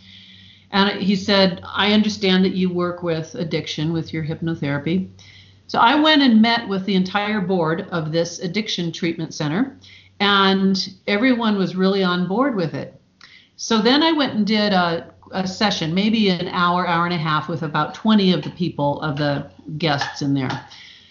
[0.72, 5.10] And he said, I understand that you work with addiction with your hypnotherapy.
[5.68, 9.78] So I went and met with the entire board of this addiction treatment center,
[10.20, 13.00] and everyone was really on board with it.
[13.56, 17.18] So then I went and did a, a session, maybe an hour, hour and a
[17.18, 20.50] half, with about 20 of the people, of the guests in there.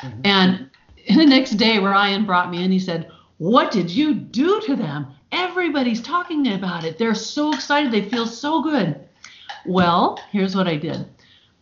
[0.00, 0.20] Mm-hmm.
[0.24, 0.70] And
[1.08, 2.70] the next day, Ryan brought me in.
[2.70, 5.06] He said, What did you do to them?
[5.32, 6.98] Everybody's talking about it.
[6.98, 7.92] They're so excited.
[7.92, 9.00] They feel so good.
[9.66, 11.06] Well, here's what I did.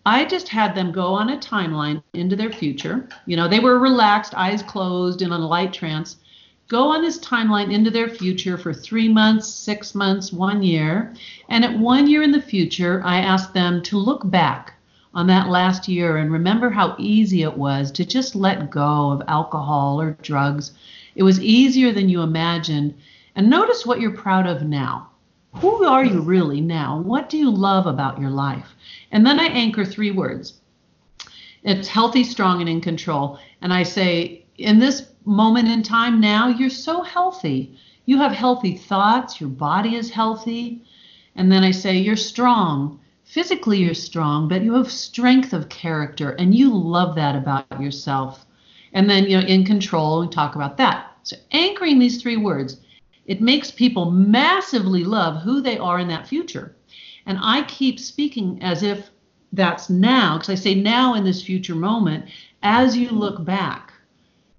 [0.06, 3.08] I just had them go on a timeline into their future.
[3.26, 6.16] You know, they were relaxed, eyes closed, in a light trance.
[6.68, 11.14] Go on this timeline into their future for three months, six months, one year.
[11.48, 14.74] And at one year in the future, I ask them to look back
[15.14, 19.22] on that last year and remember how easy it was to just let go of
[19.28, 20.72] alcohol or drugs.
[21.14, 22.94] It was easier than you imagined.
[23.34, 25.08] And notice what you're proud of now.
[25.54, 27.00] Who are you really now?
[27.00, 28.76] What do you love about your life?
[29.10, 30.60] And then I anchor three words.
[31.62, 33.38] It's healthy, strong, and in control.
[33.62, 37.76] And I say, in this moment in time now, you're so healthy.
[38.06, 40.82] You have healthy thoughts, your body is healthy.
[41.36, 42.98] And then I say, you're strong.
[43.24, 48.46] Physically, you're strong, but you have strength of character, and you love that about yourself.
[48.94, 51.12] And then, you know, in control, we talk about that.
[51.22, 52.78] So, anchoring these three words,
[53.26, 56.74] it makes people massively love who they are in that future.
[57.26, 59.10] And I keep speaking as if
[59.52, 62.24] that's now, because I say now in this future moment,
[62.62, 63.87] as you look back,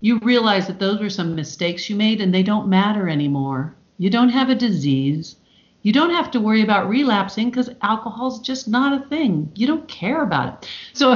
[0.02, 3.76] you realize that those were some mistakes you made and they don't matter anymore.
[3.98, 5.36] You don't have a disease.
[5.82, 9.52] You don't have to worry about relapsing because alcohol's just not a thing.
[9.56, 10.70] You don't care about it.
[10.94, 11.16] So,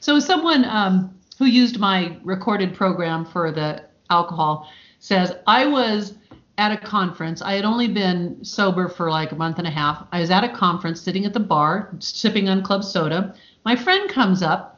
[0.00, 6.14] so someone um, who used my recorded program for the alcohol says, I was
[6.58, 7.40] at a conference.
[7.40, 10.06] I had only been sober for like a month and a half.
[10.10, 13.34] I was at a conference sitting at the bar, sipping on club soda.
[13.64, 14.77] My friend comes up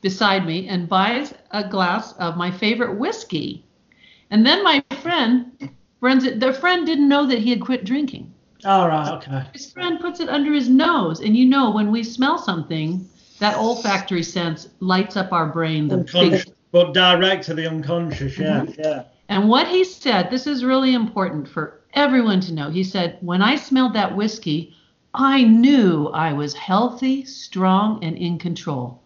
[0.00, 3.64] beside me and buys a glass of my favorite whiskey.
[4.30, 8.32] And then my friend, friends, the friend didn't know that he had quit drinking.
[8.64, 9.44] All right, okay.
[9.52, 11.20] His friend puts it under his nose.
[11.20, 15.88] And you know, when we smell something, that olfactory sense lights up our brain.
[15.88, 18.80] The big, but direct to the unconscious, yeah, mm-hmm.
[18.80, 19.04] yeah.
[19.28, 22.70] And what he said, this is really important for everyone to know.
[22.70, 24.74] He said, When I smelled that whiskey,
[25.14, 29.02] I knew I was healthy, strong, and in control.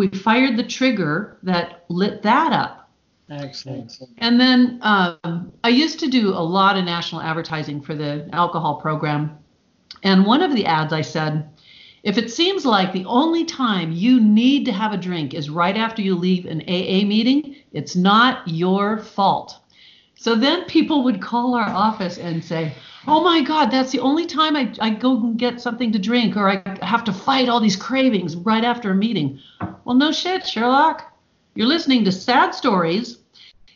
[0.00, 2.88] We fired the trigger that lit that up.
[3.28, 4.00] Excellent.
[4.16, 8.76] And then um, I used to do a lot of national advertising for the alcohol
[8.80, 9.36] program.
[10.02, 11.50] And one of the ads I said,
[12.02, 15.76] if it seems like the only time you need to have a drink is right
[15.76, 19.59] after you leave an AA meeting, it's not your fault.
[20.22, 22.74] So then people would call our office and say,
[23.06, 26.36] Oh my God, that's the only time I, I go and get something to drink,
[26.36, 29.40] or I have to fight all these cravings right after a meeting.
[29.86, 31.10] Well, no shit, Sherlock.
[31.54, 33.20] You're listening to sad stories.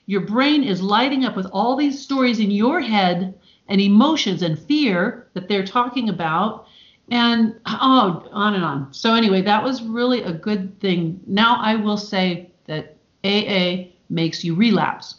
[0.05, 3.33] Your brain is lighting up with all these stories in your head
[3.69, 6.67] and emotions and fear that they're talking about
[7.11, 11.77] and oh on and on so anyway that was really a good thing now i
[11.77, 15.17] will say that aa makes you relapse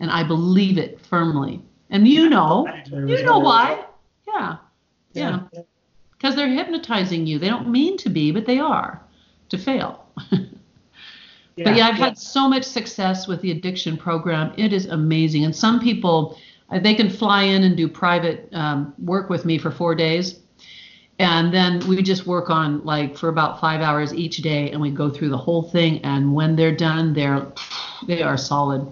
[0.00, 1.62] and i believe it firmly.
[1.90, 2.66] And you know.
[2.86, 3.84] You know why.
[4.26, 4.56] yeah.
[5.12, 5.40] Yeah.
[6.12, 7.38] Because they're hypnotizing you.
[7.38, 9.02] They don't mean to be but they are.
[9.50, 10.06] To fail.
[10.30, 10.38] Yeah,
[11.64, 12.06] but yeah i've yeah.
[12.06, 14.52] had so much success with the addiction program.
[14.56, 15.44] It is amazing.
[15.44, 16.38] And some people
[16.70, 20.38] uh, they can fly in and do private um, work with me for four days.
[21.18, 24.90] And then we just work on like for about five hours each day and we
[24.90, 25.98] go through the whole thing.
[26.04, 27.44] And when they're done they're
[28.06, 28.86] they are solid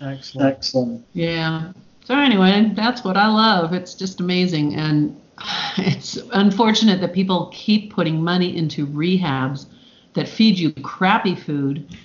[0.00, 0.56] excellent.
[0.56, 1.06] Excellent.
[1.12, 1.72] Yeah.
[2.04, 3.72] So anyway that's what i love.
[3.72, 4.74] It's just amazing.
[4.74, 5.20] And
[5.78, 9.66] it's unfortunate that people keep putting money into rehabs
[10.14, 11.96] that feed you crappy food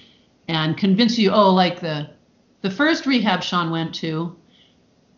[0.48, 2.10] and convince you oh like the
[2.62, 4.36] the first rehab sean went to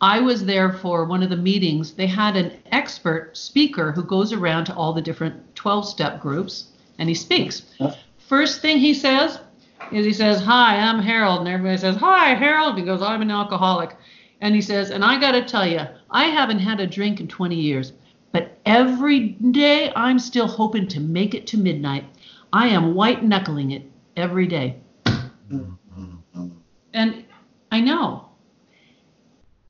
[0.04, 1.94] I was there for one of the meetings.
[1.94, 6.66] They had an expert speaker who goes around to all the different 12 step groups
[7.00, 7.62] and he speaks.
[8.18, 9.40] First thing he says
[9.92, 11.40] is he says, Hi, I'm Harold.
[11.40, 12.78] And everybody says, Hi, Harold.
[12.78, 13.96] He goes, I'm an alcoholic.
[14.42, 17.28] And he says, And I got to tell you, I haven't had a drink in
[17.28, 17.94] 20 years,
[18.32, 22.06] but every day I'm still hoping to make it to midnight.
[22.52, 23.84] I am white knuckling it
[24.16, 24.78] every day.
[26.94, 27.26] And
[27.72, 28.30] I know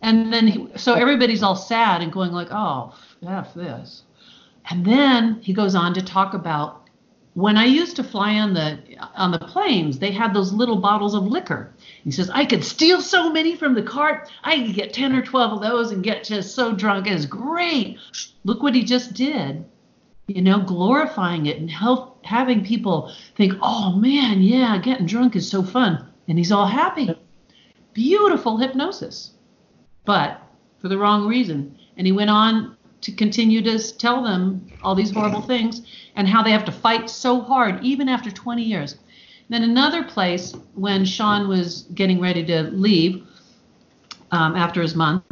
[0.03, 2.93] and then he, so everybody's all sad and going like oh
[3.25, 4.03] f this
[4.69, 6.82] and then he goes on to talk about
[7.33, 8.79] when i used to fly on the
[9.15, 11.73] on the planes they had those little bottles of liquor.
[12.03, 14.29] He says i could steal so many from the cart.
[14.43, 17.07] I could get 10 or 12 of those and get just so drunk.
[17.07, 17.97] It's great.
[18.43, 19.65] Look what he just did
[20.27, 25.49] you know glorifying it and help having people think oh man yeah getting drunk is
[25.49, 26.07] so fun.
[26.27, 27.13] And he's all happy.
[27.93, 29.31] Beautiful hypnosis.
[30.05, 30.41] But
[30.79, 31.77] for the wrong reason.
[31.97, 35.81] And he went on to continue to tell them all these horrible things
[36.15, 38.97] and how they have to fight so hard, even after 20 years.
[39.49, 43.23] Then another place, when Sean was getting ready to leave,
[44.31, 45.23] um, after his month,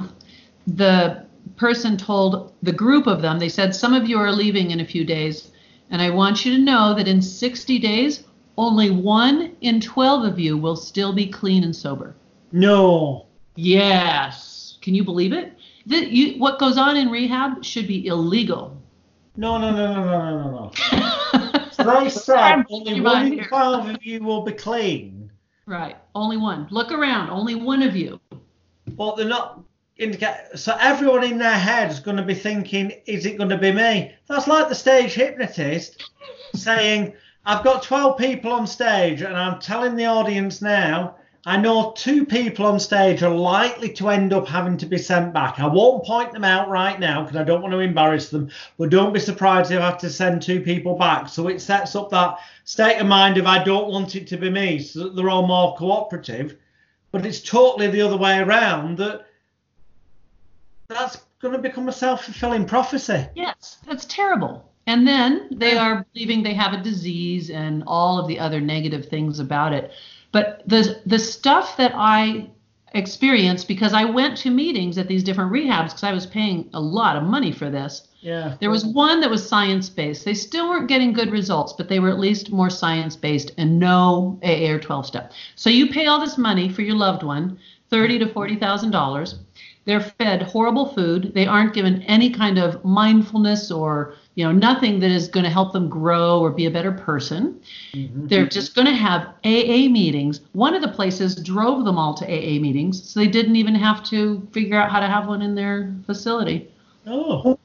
[0.67, 4.81] the person told the group of them, they said, Some of you are leaving in
[4.81, 5.51] a few days.
[5.89, 8.23] And I want you to know that in 60 days,
[8.57, 12.15] only one in 12 of you will still be clean and sober.
[12.51, 13.25] No.
[13.55, 14.77] Yes.
[14.81, 15.53] Can you believe it?
[15.85, 18.81] The, you, what goes on in rehab should be illegal.
[19.37, 21.69] No, no, no, no, no, no, no.
[21.71, 25.31] so they said only one in 12 of you will be clean.
[25.65, 25.95] Right.
[26.13, 26.67] Only one.
[26.69, 27.29] Look around.
[27.29, 28.19] Only one of you.
[28.87, 29.63] But they're not
[29.97, 30.35] indicate.
[30.55, 33.71] So everyone in their head is going to be thinking, is it going to be
[33.71, 34.13] me?
[34.27, 36.03] That's like the stage hypnotist
[36.55, 37.13] saying,
[37.45, 42.23] I've got 12 people on stage and I'm telling the audience now, I know two
[42.23, 45.59] people on stage are likely to end up having to be sent back.
[45.59, 48.91] I won't point them out right now because I don't want to embarrass them, but
[48.91, 51.29] don't be surprised if I have to send two people back.
[51.29, 54.51] So it sets up that state of mind of I don't want it to be
[54.51, 56.57] me, so that they're all more cooperative.
[57.11, 59.25] But it's totally the other way around that
[60.89, 63.25] that's going to become a self fulfilling prophecy.
[63.33, 64.71] Yes, that's terrible.
[64.85, 69.07] And then they are believing they have a disease and all of the other negative
[69.07, 69.91] things about it.
[70.31, 72.49] But the the stuff that I
[72.93, 76.79] experienced because I went to meetings at these different rehabs because I was paying a
[76.79, 78.07] lot of money for this.
[78.19, 78.55] Yeah.
[78.59, 80.25] There was one that was science based.
[80.25, 83.79] They still weren't getting good results, but they were at least more science based and
[83.79, 85.31] no AA or 12 step.
[85.55, 87.57] So you pay all this money for your loved one,
[87.89, 89.35] thirty to forty thousand dollars.
[89.85, 91.31] They're fed horrible food.
[91.33, 95.51] They aren't given any kind of mindfulness or you know nothing that is going to
[95.51, 97.61] help them grow or be a better person.
[97.93, 98.25] Mm-hmm.
[98.25, 100.41] They're just going to have AA meetings.
[100.53, 104.03] One of the places drove them all to AA meetings, so they didn't even have
[104.05, 106.71] to figure out how to have one in their facility.
[107.05, 107.59] Oh.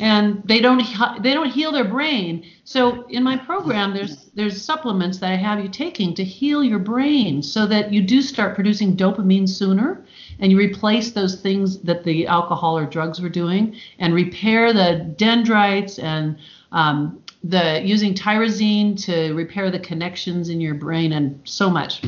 [0.00, 0.82] And they don't
[1.22, 2.44] they don't heal their brain.
[2.64, 6.78] So in my program, there's there's supplements that I have you taking to heal your
[6.78, 10.04] brain, so that you do start producing dopamine sooner
[10.42, 15.14] and you replace those things that the alcohol or drugs were doing and repair the
[15.16, 16.36] dendrites and
[16.72, 22.02] um, the using tyrosine to repair the connections in your brain and so much.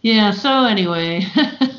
[0.00, 1.26] Yeah, so anyway.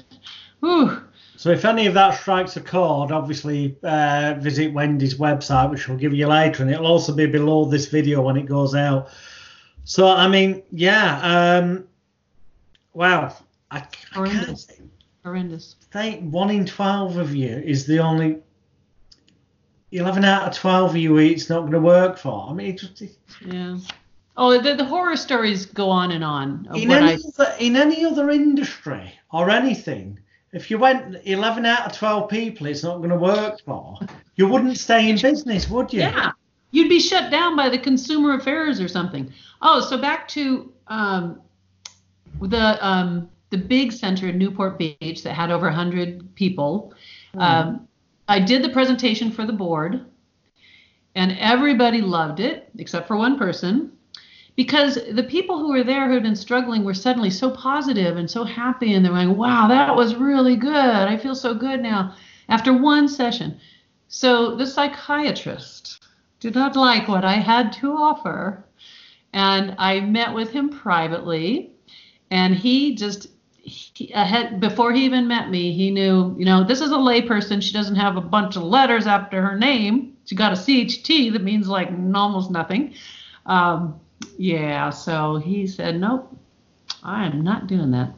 [0.60, 1.02] Whew.
[1.38, 5.98] So if any of that strikes a chord, obviously uh, visit Wendy's website, which we'll
[5.98, 9.10] give you later, and it'll also be below this video when it goes out.
[9.86, 11.86] So I mean, yeah, um,
[12.94, 13.36] wow,
[13.72, 13.80] I,
[14.16, 14.66] I can't,
[15.24, 15.76] horrendous.
[15.92, 18.40] Think one in twelve of you is the only.
[19.92, 22.48] Eleven out of twelve of you it's not going to work for.
[22.50, 23.18] I mean, it just.
[23.46, 23.78] Yeah.
[24.36, 26.68] Oh, the, the horror stories go on and on.
[26.74, 27.18] In any, I...
[27.38, 30.18] other, in any other industry or anything,
[30.54, 34.00] if you went 11 out of 12 people it's not going to work for,
[34.36, 36.02] you wouldn't stay in business, would you?
[36.02, 36.32] Yeah.
[36.72, 39.32] You'd be shut down by the consumer affairs or something.
[39.62, 41.40] Oh, so back to um,
[42.42, 46.92] the um, the big center in Newport Beach that had over 100 people.
[47.36, 47.40] Mm-hmm.
[47.40, 47.88] Um,
[48.28, 50.04] I did the presentation for the board,
[51.14, 53.92] and everybody loved it except for one person
[54.56, 58.30] because the people who were there who had been struggling were suddenly so positive and
[58.30, 62.16] so happy and they're like wow that was really good i feel so good now
[62.50, 63.60] after one session
[64.08, 66.06] so the psychiatrist
[66.40, 68.64] did not like what i had to offer
[69.34, 71.72] and i met with him privately
[72.30, 73.28] and he just
[73.64, 77.62] he, ahead before he even met me, he knew, you know, this is a layperson.
[77.62, 80.18] She doesn't have a bunch of letters after her name.
[80.26, 82.94] She got a CHT that means like almost nothing.
[83.46, 84.00] Um,
[84.38, 86.38] yeah, so he said, nope,
[87.04, 88.14] I am not doing that.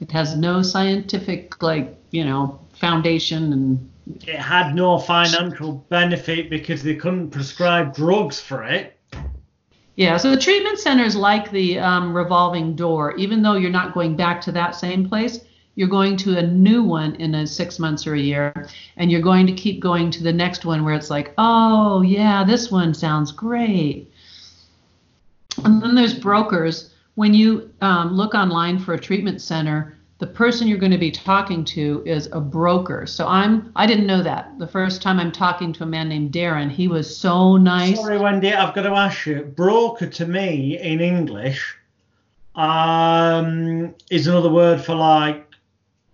[0.00, 3.90] It has no scientific, like, you know, foundation and.
[4.26, 8.98] It had no financial benefit because they couldn't prescribe drugs for it.
[9.96, 13.14] Yeah, so the treatment center is like the um, revolving door.
[13.16, 15.40] Even though you're not going back to that same place,
[15.76, 19.20] you're going to a new one in a six months or a year, and you're
[19.20, 22.92] going to keep going to the next one where it's like, oh, yeah, this one
[22.92, 24.10] sounds great.
[25.64, 26.90] And then there's brokers.
[27.14, 31.10] When you um, look online for a treatment center, the person you're going to be
[31.10, 33.06] talking to is a broker.
[33.06, 34.58] So I'm I didn't know that.
[34.58, 37.96] The first time I'm talking to a man named Darren, he was so nice.
[37.96, 39.42] Sorry, Wendy, I've got to ask you.
[39.42, 41.76] Broker to me in English
[42.54, 45.48] um, is another word for like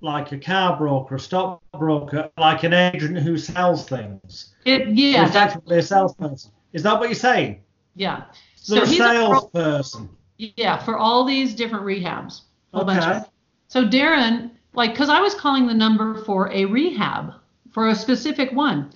[0.02, 4.54] like a car broker, a stock broker, like an agent who sells things.
[4.64, 5.26] It yeah.
[5.26, 6.52] It's actually a salesperson.
[6.72, 7.62] Is that what you're saying?
[7.94, 8.24] Yeah.
[8.56, 10.08] So, so a salesperson.
[10.38, 12.42] Yeah, for all these different rehabs.
[12.72, 13.20] Okay.
[13.70, 17.34] So Darren, like, because I was calling the number for a rehab
[17.70, 18.90] for a specific one.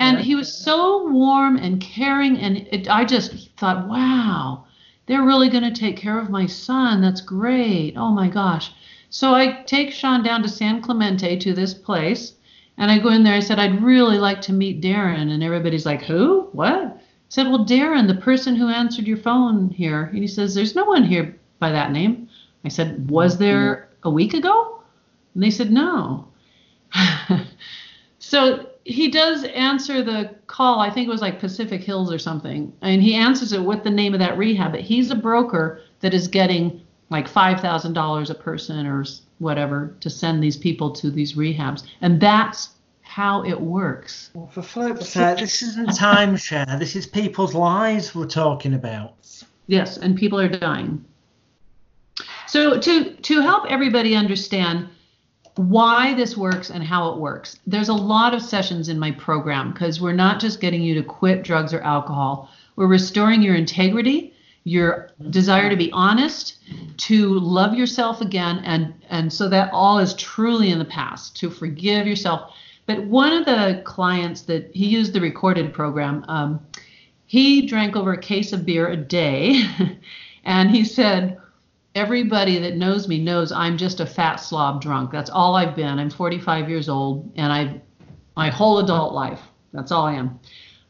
[0.00, 2.36] And he was so warm and caring.
[2.36, 4.64] And it, I just thought, wow,
[5.06, 7.00] they're really going to take care of my son.
[7.00, 7.94] That's great.
[7.96, 8.72] Oh my gosh.
[9.10, 12.34] So I take Sean down to San Clemente to this place,
[12.78, 13.34] and I go in there.
[13.34, 15.30] I said, I'd really like to meet Darren.
[15.30, 16.48] And everybody's like, Who?
[16.50, 16.74] What?
[16.74, 20.06] I said, Well, Darren, the person who answered your phone here.
[20.06, 22.28] And he says, There's no one here by that name.
[22.64, 24.80] I said, Was there a week ago?
[25.34, 26.28] And they said, No.
[28.18, 30.80] so he does answer the call.
[30.80, 32.72] I think it was like Pacific Hills or something.
[32.82, 34.72] And he answers it with the name of that rehab.
[34.72, 36.80] But he's a broker that is getting
[37.10, 39.04] like $5,000 a person or
[39.38, 41.82] whatever to send these people to these rehabs.
[42.00, 42.70] And that's
[43.02, 44.30] how it works.
[44.34, 46.78] Well, for flip's sake, uh, this isn't timeshare.
[46.78, 49.14] This is people's lives we're talking about.
[49.66, 51.04] Yes, and people are dying.
[52.46, 54.88] So to to help everybody understand
[55.56, 57.58] why this works and how it works.
[57.66, 61.02] There's a lot of sessions in my program because we're not just getting you to
[61.02, 62.50] quit drugs or alcohol.
[62.76, 64.34] We're restoring your integrity,
[64.64, 66.58] your desire to be honest,
[66.98, 71.50] to love yourself again and and so that all is truly in the past, to
[71.50, 72.52] forgive yourself.
[72.84, 76.64] But one of the clients that he used the recorded program, um,
[77.26, 79.64] he drank over a case of beer a day,
[80.44, 81.38] and he said,
[81.96, 85.10] everybody that knows me knows I'm just a fat slob drunk.
[85.10, 85.98] That's all I've been.
[85.98, 87.80] I'm 45 years old, and I,
[88.36, 89.40] my whole adult life.
[89.72, 90.38] That's all I am.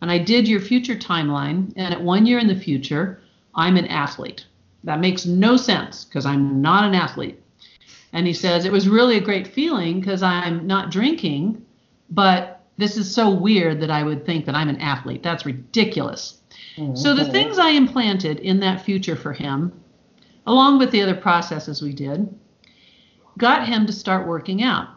[0.03, 3.23] And I did your future timeline, and at one year in the future,
[3.55, 4.45] I'm an athlete.
[4.85, 7.41] That makes no sense because I'm not an athlete.
[8.13, 11.65] And he says it was really a great feeling because I'm not drinking,
[12.11, 15.23] but this is so weird that I would think that I'm an athlete.
[15.23, 16.41] That's ridiculous.
[16.77, 16.97] Mm-hmm.
[16.97, 19.73] So the things I implanted in that future for him
[20.47, 22.33] along with the other processes we did,
[23.39, 24.89] got him to start working out.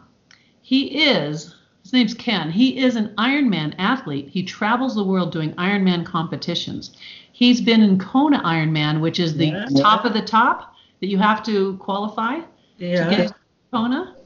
[0.62, 4.28] He is, his name's Ken, he is an Ironman athlete.
[4.28, 6.96] He travels the world doing Ironman competitions.
[7.32, 9.66] He's been in Kona Ironman, which is the yeah.
[9.78, 12.40] top of the top that you have to qualify
[12.78, 13.08] yeah.
[13.08, 13.34] to get to
[13.72, 14.16] Kona.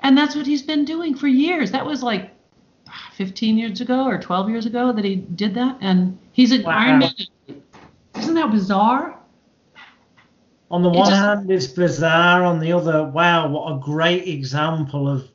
[0.00, 1.72] And that's what he's been doing for years.
[1.72, 2.30] That was like
[3.14, 5.76] 15 years ago or 12 years ago that he did that.
[5.80, 7.00] And he's an wow.
[7.00, 7.28] Ironman.
[8.16, 9.17] Isn't that bizarre?
[10.70, 12.44] On the one hand, it's bizarre.
[12.44, 15.28] On the other, wow, what a great example of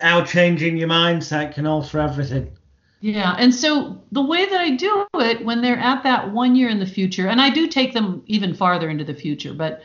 [0.00, 2.50] how changing your mindset can alter everything.
[3.00, 6.68] Yeah, and so the way that I do it when they're at that one year
[6.68, 9.82] in the future, and I do take them even farther into the future, but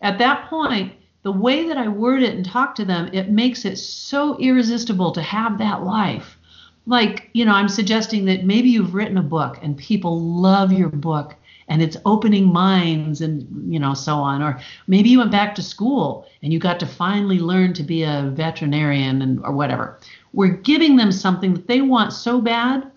[0.00, 0.92] at that point,
[1.22, 5.12] the way that I word it and talk to them, it makes it so irresistible
[5.12, 6.38] to have that life.
[6.86, 10.90] Like, you know, I'm suggesting that maybe you've written a book and people love your
[10.90, 11.36] book
[11.68, 14.42] and it's opening minds and you know so on.
[14.42, 18.02] Or maybe you went back to school and you got to finally learn to be
[18.02, 19.98] a veterinarian and or whatever.
[20.32, 22.90] We're giving them something that they want so bad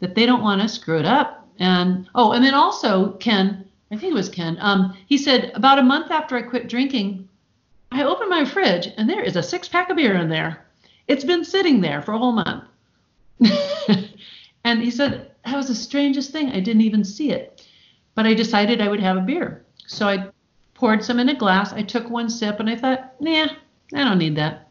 [0.00, 1.46] that they don't want to screw it up.
[1.58, 5.78] And oh and then also ken i think it was ken um, he said about
[5.78, 7.28] a month after i quit drinking
[7.92, 10.64] i opened my fridge and there is a six pack of beer in there.
[11.08, 12.64] It's been sitting there for a whole month.
[14.64, 16.50] And he said that was the strangest thing.
[16.50, 17.51] I didn't even see it
[18.14, 19.64] but I decided I would have a beer.
[19.86, 20.28] So I
[20.74, 21.72] poured some in a glass.
[21.72, 23.48] I took one sip and I thought, nah,
[23.94, 24.68] I don't need that.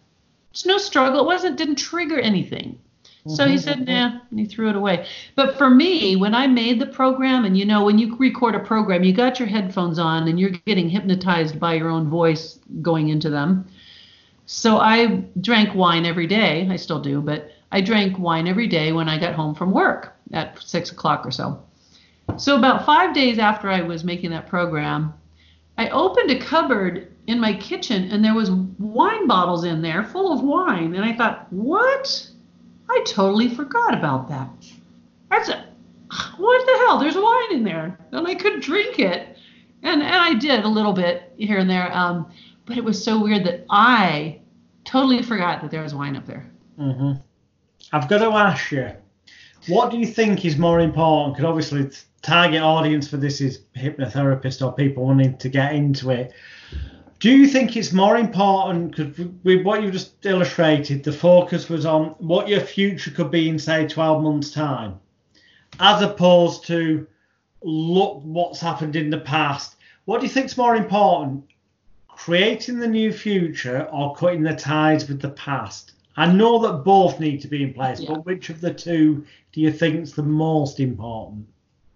[0.51, 1.21] It's no struggle.
[1.21, 2.79] It wasn't didn't trigger anything.
[3.27, 3.63] So he mm-hmm.
[3.63, 5.05] said, nah, and he threw it away.
[5.35, 8.59] But for me, when I made the program, and you know, when you record a
[8.59, 13.09] program, you got your headphones on and you're getting hypnotized by your own voice going
[13.09, 13.67] into them.
[14.47, 16.67] So I drank wine every day.
[16.69, 20.17] I still do, but I drank wine every day when I got home from work
[20.33, 21.63] at six o'clock or so.
[22.37, 25.13] So about five days after I was making that program,
[25.77, 30.33] I opened a cupboard in my kitchen and there was wine bottles in there full
[30.33, 30.95] of wine.
[30.95, 32.27] And I thought, what?
[32.89, 34.49] I totally forgot about that.
[35.29, 35.65] That's said,
[36.37, 36.99] what the hell?
[36.99, 37.97] There's wine in there.
[38.11, 39.37] And I could drink it.
[39.83, 41.95] And, and I did a little bit here and there.
[41.95, 42.31] Um,
[42.65, 44.39] but it was so weird that I
[44.83, 46.49] totally forgot that there was wine up there.
[46.79, 47.21] Mm-hmm.
[47.93, 48.91] I've got to ask you,
[49.67, 51.35] what do you think is more important?
[51.35, 51.89] Because obviously
[52.21, 56.33] target audience for this is hypnotherapists or people wanting to get into it.
[57.19, 61.85] Do you think it's more important because with what you just illustrated, the focus was
[61.85, 64.99] on what your future could be in say 12 months' time,
[65.79, 67.05] as opposed to
[67.63, 69.75] look what's happened in the past?
[70.05, 71.45] What do you think is more important,
[72.07, 75.93] creating the new future or cutting the ties with the past?
[76.17, 78.13] I know that both need to be in place, yeah.
[78.13, 81.47] but which of the two do you think is the most important?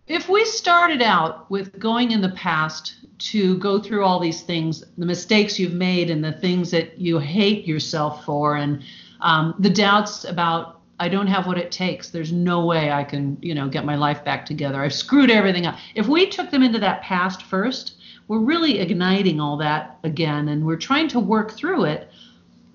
[0.08, 4.84] If we started out with going in the past to go through all these things,
[4.98, 8.84] the mistakes you've made and the things that you hate yourself for, and
[9.22, 12.10] um, the doubts about I don't have what it takes.
[12.10, 14.82] There's no way I can, you know, get my life back together.
[14.82, 15.78] I've screwed everything up.
[15.94, 17.98] If we took them into that past first,
[18.28, 22.10] we're really igniting all that again and we're trying to work through it.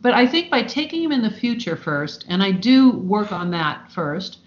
[0.00, 3.50] But I think by taking them in the future first, and I do work on
[3.52, 4.38] that first,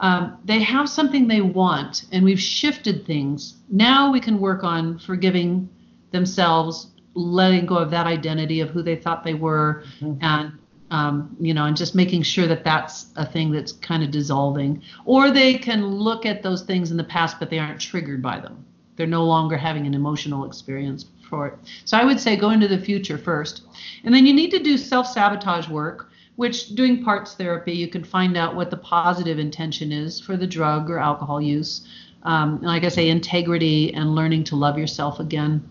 [0.00, 3.54] um, they have something they want, and we've shifted things.
[3.70, 5.68] Now we can work on forgiving
[6.12, 10.22] themselves, letting go of that identity of who they thought they were, mm-hmm.
[10.22, 10.52] and
[10.90, 14.82] um, you know, and just making sure that that's a thing that's kind of dissolving.
[15.04, 18.38] Or they can look at those things in the past, but they aren't triggered by
[18.38, 18.64] them.
[18.96, 21.54] They're no longer having an emotional experience for it.
[21.84, 23.62] So I would say go into the future first.
[24.04, 28.04] And then you need to do self sabotage work, which doing parts therapy, you can
[28.04, 31.86] find out what the positive intention is for the drug or alcohol use.
[32.22, 35.68] Um, like I say, integrity and learning to love yourself again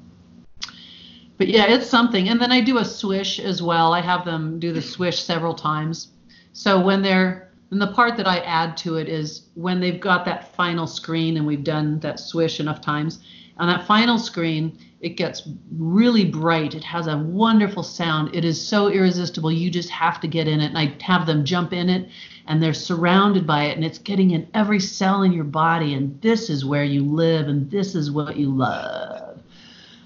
[1.38, 2.30] but yeah, it's something.
[2.30, 3.94] And then I do a swish as well.
[3.94, 6.10] I have them do the swish several times.
[6.54, 10.24] So when they're and the part that I add to it is when they've got
[10.26, 13.20] that final screen and we've done that swish enough times,
[13.58, 16.74] on that final screen, it gets really bright.
[16.74, 18.36] It has a wonderful sound.
[18.36, 19.52] It is so irresistible.
[19.52, 20.68] You just have to get in it.
[20.68, 22.10] And I have them jump in it
[22.48, 25.94] and they're surrounded by it and it's getting in every cell in your body.
[25.94, 29.42] And this is where you live and this is what you love.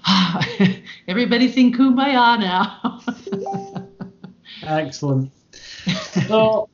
[1.08, 3.00] Everybody sing kumbaya now.
[4.62, 5.32] Excellent.
[6.28, 6.68] So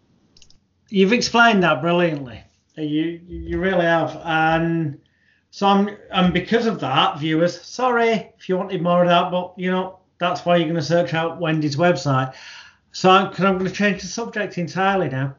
[0.88, 2.42] you've explained that brilliantly.
[2.76, 5.00] You you really have, and
[5.56, 9.54] so I'm and because of that, viewers, sorry if you wanted more of that, but
[9.56, 12.34] you know that's why you're going to search out Wendy's website.
[12.92, 15.34] So I'm, I'm going to change the subject entirely now.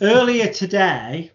[0.00, 1.30] Earlier today,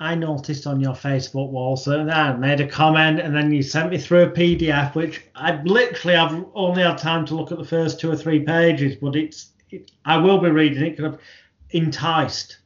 [0.00, 3.90] I noticed on your Facebook wall, so I made a comment, and then you sent
[3.90, 7.64] me through a PDF, which I literally I've only had time to look at the
[7.64, 11.18] first two or three pages, but it's it, I will be reading it because I'm
[11.70, 12.58] enticed.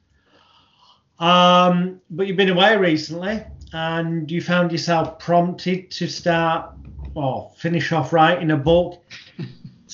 [1.19, 6.71] Um, but you've been away recently, and you found yourself prompted to start
[7.15, 9.03] or finish off writing a book.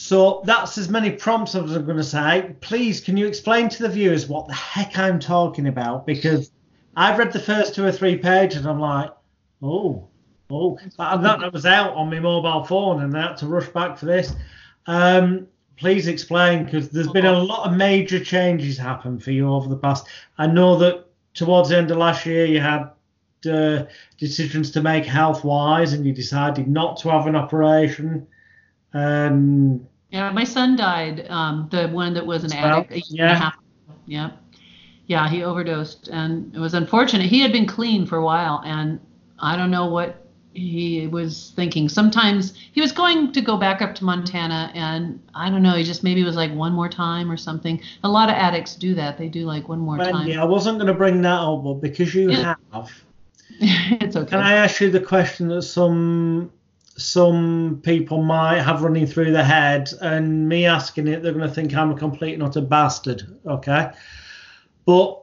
[0.00, 2.54] So that's as many prompts as I'm going to say.
[2.60, 6.06] Please, can you explain to the viewers what the heck I'm talking about?
[6.06, 6.52] Because
[6.94, 9.10] I've read the first two or three pages and I'm like,
[9.60, 10.08] oh,
[10.50, 13.98] oh, that, that was out on my mobile phone and I had to rush back
[13.98, 14.32] for this.
[14.86, 19.68] Um, please explain because there's been a lot of major changes happen for you over
[19.68, 20.06] the past.
[20.38, 22.88] I know that towards the end of last year you had
[23.46, 23.84] uh,
[24.18, 28.26] decisions to make health wise and you decided not to have an operation.
[28.94, 31.26] Um, yeah, my son died.
[31.28, 33.10] Um, the one that was an addict.
[33.10, 33.50] yeah.
[34.06, 34.30] Yeah
[35.08, 37.26] yeah, he overdosed, and it was unfortunate.
[37.26, 39.00] He had been clean for a while, and
[39.38, 41.88] I don't know what he was thinking.
[41.88, 45.76] Sometimes he was going to go back up to Montana, and I don't know.
[45.76, 47.80] He just maybe was like one more time or something.
[48.04, 49.16] A lot of addicts do that.
[49.16, 50.28] They do like one more Wendy, time.
[50.28, 52.56] Yeah, I wasn't going to bring that up, but because you yeah.
[52.74, 52.90] have,
[54.00, 54.30] it's okay.
[54.30, 56.52] Can I ask you the question that some
[56.96, 61.54] some people might have running through their head, and me asking it, they're going to
[61.54, 63.22] think I'm a complete not a bastard.
[63.46, 63.90] Okay.
[64.84, 65.22] But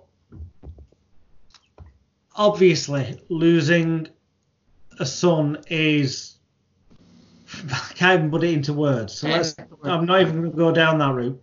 [2.36, 4.08] obviously, losing
[5.00, 6.36] a son is
[7.72, 9.14] I can't even put it into words.
[9.14, 11.42] So let's, I'm not even going to go down that route.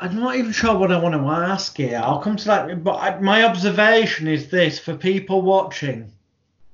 [0.00, 2.00] I'm not even sure what I want to ask here.
[2.02, 2.82] I'll come to that.
[2.82, 6.10] But I, my observation is this for people watching.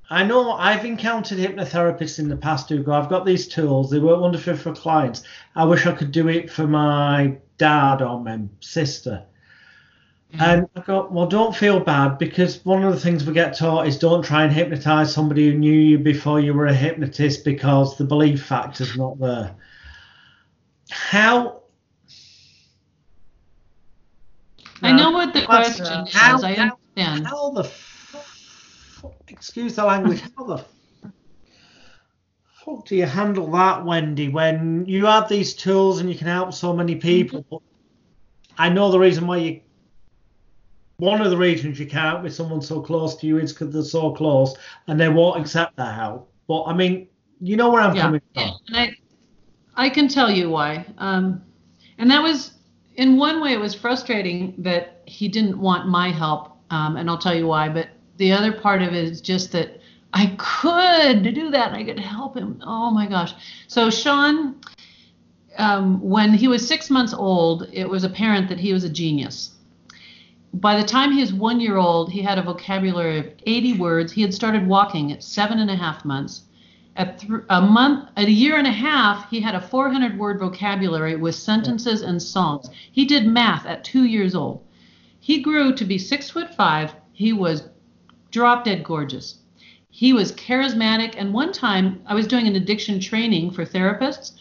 [0.09, 3.99] I know I've encountered hypnotherapists in the past who go, I've got these tools, they
[3.99, 5.25] work wonderfully for clients.
[5.57, 9.25] I wish I could do it for my dad or my sister.
[10.33, 10.43] Mm-hmm.
[10.43, 13.89] And I go, well, don't feel bad because one of the things we get taught
[13.89, 17.99] is don't try and hypnotize somebody who knew you before you were a hypnotist because
[17.99, 19.57] the belief factor's not there.
[20.91, 21.63] How?
[24.83, 26.15] I know what the question is.
[26.15, 27.27] How, I understand.
[27.27, 27.71] How, the
[29.29, 30.23] excuse the language?
[30.37, 30.65] How the
[32.65, 36.53] fuck do you handle that, Wendy, when you have these tools and you can help
[36.53, 37.43] so many people?
[37.45, 37.57] Mm-hmm.
[38.59, 39.61] I know the reason why you.
[40.99, 43.83] One of the reasons you can't with someone so close to you is because they're
[43.83, 44.57] so close
[44.87, 46.33] and they won't accept that help.
[46.49, 47.09] But I mean,
[47.39, 48.01] you know where I'm yeah.
[48.01, 48.53] coming from.
[48.69, 48.97] And I,
[49.77, 50.87] I can tell you why.
[50.97, 51.43] Um,
[51.99, 52.55] and that was,
[52.97, 56.57] in one way, it was frustrating that he didn't want my help.
[56.71, 57.69] Um, and I'll tell you why.
[57.69, 59.81] But the other part of it is just that
[60.13, 61.73] I could do that.
[61.73, 62.61] I could help him.
[62.65, 63.35] Oh my gosh.
[63.69, 64.57] So Sean,
[65.59, 69.53] um, when he was six months old, it was apparent that he was a genius.
[70.55, 74.13] By the time he was one year old, he had a vocabulary of 80 words.
[74.13, 76.46] He had started walking at seven and a half months.
[76.97, 80.39] At th- a month, at a year and a half, he had a 400 word
[80.39, 82.71] vocabulary with sentences and songs.
[82.91, 84.65] He did math at two years old.
[85.21, 86.95] He grew to be six foot five.
[87.13, 87.69] He was
[88.31, 89.41] drop dead gorgeous
[89.91, 91.15] He was charismatic.
[91.19, 94.33] And one time I was doing an addiction training for therapists.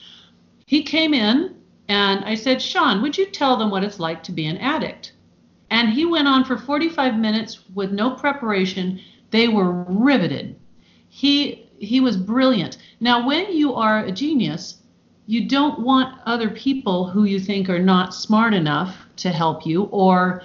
[0.65, 1.55] He came in
[1.89, 5.13] and I said, Sean, would you tell them what it's like to be an addict?
[5.69, 9.01] And he went on for 45 minutes with no preparation.
[9.31, 10.55] They were riveted.
[11.09, 12.77] He he was brilliant.
[12.99, 14.77] Now, when you are a genius,
[15.27, 19.83] you don't want other people who you think are not smart enough to help you,
[19.85, 20.41] or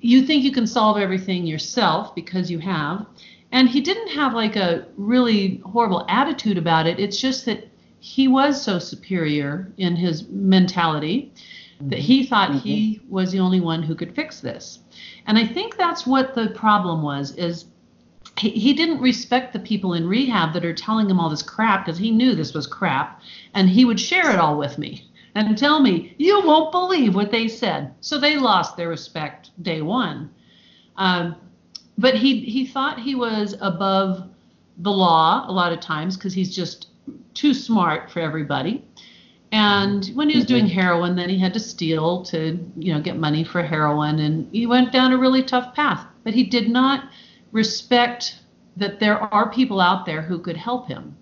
[0.00, 3.06] you think you can solve everything yourself because you have.
[3.52, 6.98] And he didn't have like a really horrible attitude about it.
[6.98, 7.68] It's just that
[8.00, 11.32] he was so superior in his mentality
[11.80, 12.58] that he thought mm-hmm.
[12.58, 14.80] he was the only one who could fix this.
[15.26, 17.66] And I think that's what the problem was is
[18.38, 21.84] he, he didn't respect the people in rehab that are telling him all this crap
[21.84, 23.20] because he knew this was crap
[23.54, 27.30] and he would share it all with me and tell me you won't believe what
[27.30, 27.94] they said.
[28.00, 30.30] So they lost their respect day one.
[30.96, 31.36] Um,
[31.96, 34.28] but he he thought he was above
[34.78, 36.88] the law a lot of times because he's just
[37.34, 38.84] too smart for everybody.
[39.50, 40.74] And when he was doing mm-hmm.
[40.78, 44.66] heroin then he had to steal to you know get money for heroin and he
[44.66, 46.06] went down a really tough path.
[46.24, 47.08] But he did not
[47.52, 48.40] respect
[48.76, 51.16] that there are people out there who could help him.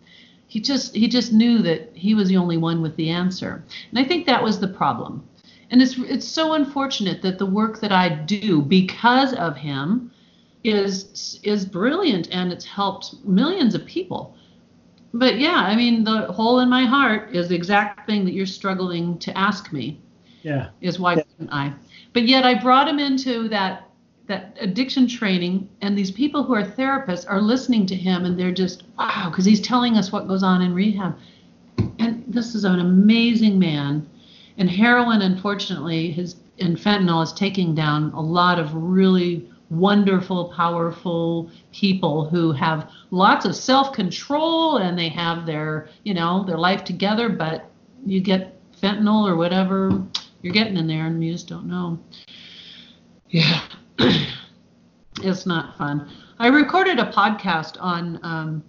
[0.47, 3.64] He just he just knew that he was the only one with the answer.
[3.91, 5.27] And I think that was the problem.
[5.70, 10.12] And it's it's so unfortunate that the work that I do because of him
[10.62, 14.37] is is brilliant and it's helped millions of people.
[15.12, 18.47] But yeah, I mean the hole in my heart is the exact thing that you're
[18.47, 20.01] struggling to ask me.
[20.43, 20.68] Yeah.
[20.81, 21.22] Is why yeah.
[21.51, 21.74] I?
[22.12, 23.86] But yet I brought him into that
[24.27, 28.53] that addiction training and these people who are therapists are listening to him and they're
[28.53, 31.16] just wow because he's telling us what goes on in rehab.
[31.99, 34.09] And this is an amazing man.
[34.59, 41.51] And heroin unfortunately his and fentanyl is taking down a lot of really wonderful powerful
[41.72, 47.29] people who have lots of self-control and they have their you know their life together
[47.29, 47.68] but
[48.07, 50.03] you get fentanyl or whatever
[50.41, 51.99] you're getting in there and you just don't know.
[53.29, 53.61] Yeah
[55.22, 56.11] it's not fun.
[56.38, 58.20] I recorded a podcast on.
[58.22, 58.64] Um,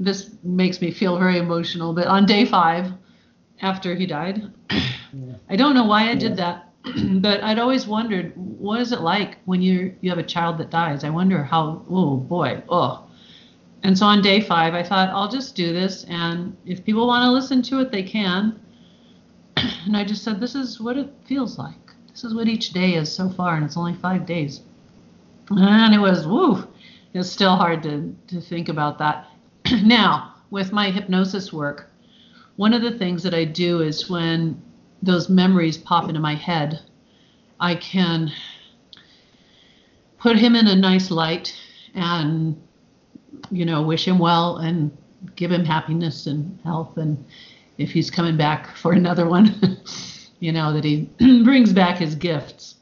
[0.00, 2.92] this makes me feel very emotional, but on day five,
[3.62, 5.34] after he died, yeah.
[5.48, 6.60] I don't know why I did yeah.
[6.84, 10.58] that, but I'd always wondered what is it like when you you have a child
[10.58, 11.04] that dies.
[11.04, 11.84] I wonder how.
[11.88, 13.06] Oh boy, oh.
[13.84, 17.22] And so on day five, I thought I'll just do this, and if people want
[17.24, 18.58] to listen to it, they can.
[19.86, 21.83] And I just said, this is what it feels like.
[22.14, 24.60] This is what each day is so far, and it's only five days.
[25.50, 26.64] And it was, woo,
[27.12, 29.26] it's still hard to, to think about that.
[29.82, 31.90] now, with my hypnosis work,
[32.54, 34.62] one of the things that I do is when
[35.02, 36.80] those memories pop into my head,
[37.58, 38.30] I can
[40.18, 41.52] put him in a nice light
[41.94, 42.56] and,
[43.50, 44.96] you know, wish him well and
[45.34, 46.96] give him happiness and health.
[46.96, 47.24] And
[47.76, 49.78] if he's coming back for another one,
[50.44, 51.08] you know, that he
[51.42, 52.74] brings back his gifts.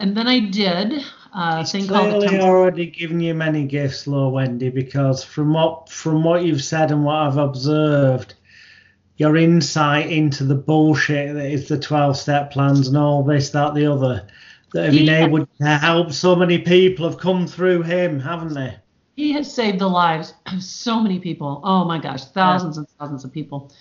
[0.00, 1.04] And then I did
[1.34, 6.44] uh, He's clearly already given you many gifts, Lord Wendy, because from what from what
[6.44, 8.34] you've said and what I've observed,
[9.16, 13.74] your insight into the bullshit that is the 12 step plans and all this, that,
[13.74, 14.26] the other,
[14.72, 15.26] that have been yeah.
[15.26, 18.76] able to help so many people have come through him, haven't they?
[19.16, 21.60] He has saved the lives of so many people.
[21.64, 22.80] Oh my gosh, thousands yeah.
[22.80, 23.72] and thousands of people.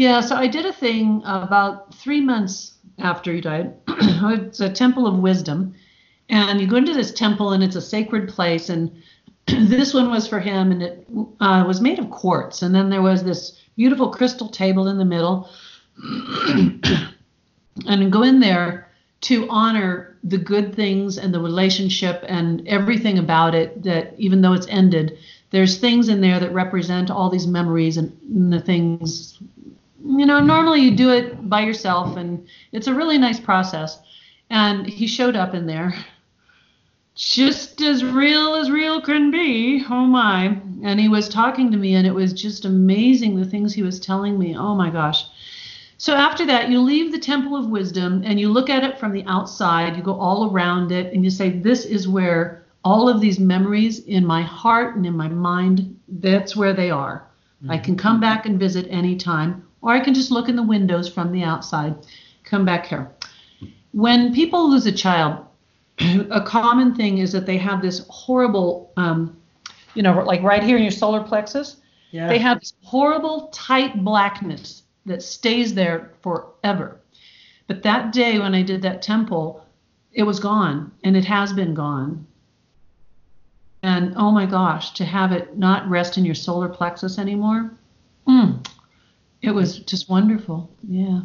[0.00, 3.74] Yeah, so I did a thing about three months after he died.
[3.86, 5.74] it's a temple of wisdom.
[6.30, 8.70] And you go into this temple and it's a sacred place.
[8.70, 8.90] And
[9.46, 11.06] this one was for him and it
[11.40, 12.62] uh, was made of quartz.
[12.62, 15.50] And then there was this beautiful crystal table in the middle.
[17.86, 18.90] And go in there
[19.22, 24.52] to honor the good things and the relationship and everything about it that even though
[24.52, 25.18] it's ended
[25.50, 29.38] there's things in there that represent all these memories and the things
[30.04, 34.00] you know normally you do it by yourself and it's a really nice process
[34.50, 35.94] and he showed up in there
[37.20, 39.84] just as real as real can be.
[39.90, 40.58] Oh my.
[40.82, 44.00] And he was talking to me, and it was just amazing the things he was
[44.00, 44.56] telling me.
[44.56, 45.26] Oh my gosh.
[45.98, 49.12] So after that, you leave the Temple of Wisdom and you look at it from
[49.12, 49.96] the outside.
[49.96, 53.98] You go all around it and you say, This is where all of these memories
[54.06, 57.26] in my heart and in my mind, that's where they are.
[57.62, 57.72] Mm-hmm.
[57.72, 61.08] I can come back and visit anytime, or I can just look in the windows
[61.08, 61.94] from the outside,
[62.44, 63.10] come back here.
[63.92, 65.46] When people lose a child,
[66.30, 69.36] a common thing is that they have this horrible, um,
[69.94, 71.76] you know, like right here in your solar plexus,
[72.10, 72.28] yeah.
[72.28, 77.00] they have this horrible tight blackness that stays there forever.
[77.66, 79.64] But that day when I did that temple,
[80.12, 82.26] it was gone, and it has been gone.
[83.82, 87.70] And oh my gosh, to have it not rest in your solar plexus anymore,
[88.28, 88.66] mm,
[89.42, 90.70] it was just wonderful.
[90.86, 91.22] Yeah.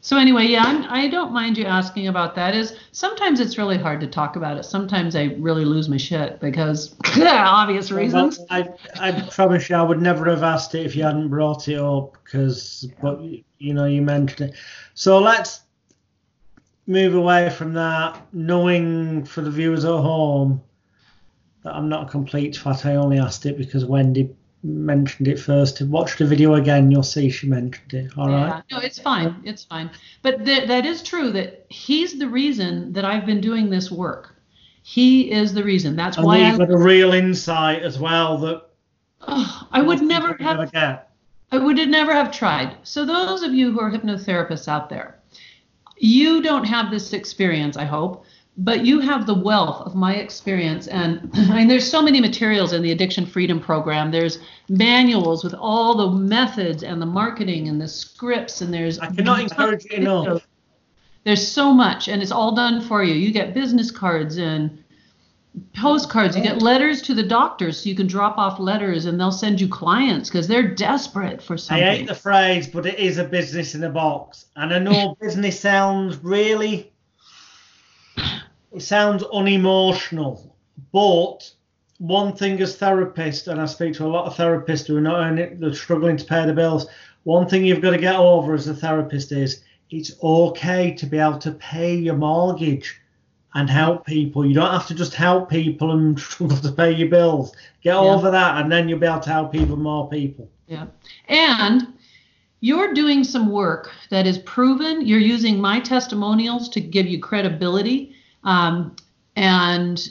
[0.00, 2.54] So anyway, yeah, I'm, I do not mind you asking about that.
[2.54, 4.64] Is sometimes it's really hard to talk about it.
[4.64, 8.38] Sometimes I really lose my shit because obvious reasons.
[8.50, 11.68] Well, I, I promise you, I would never have asked it if you hadn't brought
[11.68, 13.20] it up because, but
[13.58, 14.56] you know, you mentioned it.
[14.94, 15.62] So let's
[16.86, 20.62] move away from that, knowing for the viewers at home
[21.64, 22.86] that I'm not a complete twat.
[22.86, 24.30] I only asked it because Wendy
[24.62, 25.80] mentioned it first.
[25.82, 28.12] Watch the video again, you'll see she mentioned it.
[28.16, 28.62] All yeah, right.
[28.70, 29.40] No, it's fine.
[29.44, 29.90] It's fine.
[30.22, 34.34] But th- that is true that he's the reason that I've been doing this work.
[34.82, 35.96] He is the reason.
[35.96, 38.62] That's and why you've got a real insight as well that
[39.26, 40.72] oh, I would never have.
[41.50, 42.76] I would never have tried.
[42.82, 45.18] So those of you who are hypnotherapists out there,
[45.96, 48.24] you don't have this experience, I hope,
[48.58, 50.88] but you have the wealth of my experience.
[50.88, 54.10] And I mean, there's so many materials in the Addiction Freedom Program.
[54.10, 58.98] There's manuals with all the methods and the marketing and the scripts, and there's.
[58.98, 60.46] I cannot encourage you enough.
[61.24, 63.14] There's so much, and it's all done for you.
[63.14, 64.82] You get business cards and
[65.74, 66.36] postcards.
[66.36, 66.64] You get oh.
[66.64, 70.30] letters to the doctors, so you can drop off letters, and they'll send you clients
[70.30, 71.86] because they're desperate for something.
[71.86, 75.16] I hate the phrase, but it is a business in a box, and I know
[75.20, 76.92] business sounds really,
[78.72, 80.54] it sounds unemotional,
[80.92, 81.50] but
[81.98, 85.20] one thing as therapist, and I speak to a lot of therapists who are not
[85.20, 86.86] earning, they're struggling to pay the bills.
[87.24, 91.18] One thing you've got to get over as a therapist is it's okay to be
[91.18, 93.00] able to pay your mortgage
[93.54, 94.46] and help people.
[94.46, 97.52] You don't have to just help people and struggle to pay your bills.
[97.82, 97.98] Get yeah.
[97.98, 100.48] over that, and then you'll be able to help even more people.
[100.66, 100.86] Yeah.
[101.28, 101.94] And
[102.60, 105.06] you're doing some work that is proven.
[105.06, 108.14] You're using my testimonials to give you credibility.
[108.44, 108.96] Um,
[109.36, 110.08] and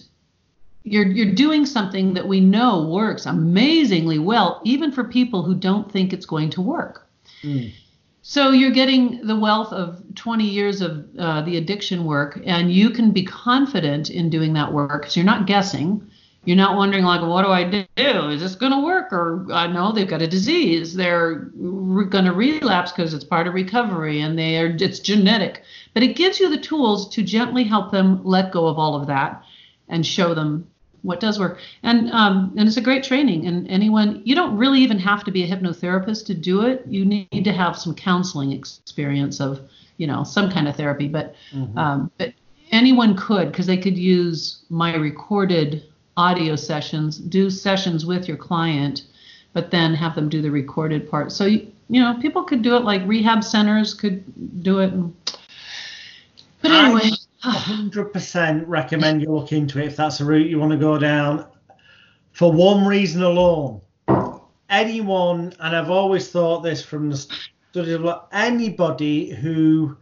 [0.84, 5.91] you're you're doing something that we know works amazingly well, even for people who don't
[5.91, 7.07] think it's going to work.
[7.43, 7.73] Mm.
[8.21, 12.89] So you're getting the wealth of 20 years of uh, the addiction work, and you
[12.89, 16.09] can be confident in doing that work because you're not guessing.
[16.47, 18.29] You're not wondering like, what do I do?
[18.29, 19.11] Is this going to work?
[19.11, 20.95] Or I know they've got a disease.
[20.95, 25.63] They're re- going to relapse because it's part of recovery, and they are it's genetic.
[25.93, 29.07] But it gives you the tools to gently help them let go of all of
[29.07, 29.43] that
[29.89, 30.65] and show them
[31.01, 34.79] what does work and um, and it's a great training and anyone you don't really
[34.79, 38.51] even have to be a hypnotherapist to do it you need to have some counseling
[38.51, 39.61] experience of
[39.97, 41.77] you know some kind of therapy but mm-hmm.
[41.77, 42.33] um, but
[42.71, 45.83] anyone could because they could use my recorded
[46.18, 49.03] audio sessions do sessions with your client
[49.53, 51.32] but then have them do the recorded part.
[51.32, 54.24] So you, you know people could do it like rehab centers could
[54.61, 55.15] do it and,
[56.61, 57.09] but anyway.
[57.43, 61.47] 100% recommend you look into it if that's a route you want to go down.
[62.34, 63.82] For one reason alone.
[64.70, 69.97] Anyone, and I've always thought this from the study of anybody who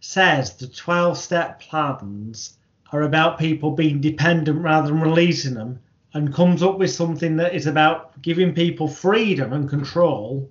[0.00, 2.55] says the 12 step plans
[2.92, 5.80] are about people being dependent rather than releasing them
[6.14, 10.48] and comes up with something that is about giving people freedom and control,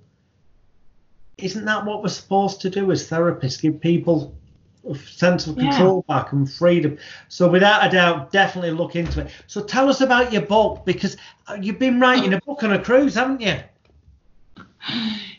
[1.37, 3.61] isn't that what we're supposed to do as therapists?
[3.61, 4.35] Give people
[4.89, 6.15] a sense of control yeah.
[6.15, 6.97] back and freedom.
[7.29, 9.31] So without a doubt, definitely look into it.
[9.47, 11.17] So tell us about your book because
[11.47, 13.55] uh, you've been writing a book on a cruise, haven't you?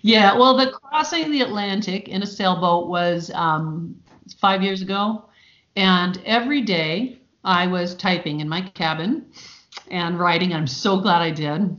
[0.02, 3.94] Yeah, well, the crossing the Atlantic in a sailboat was um,
[4.40, 5.25] five years ago,
[5.76, 9.26] and every day I was typing in my cabin
[9.90, 10.52] and writing.
[10.52, 11.76] I'm so glad I did.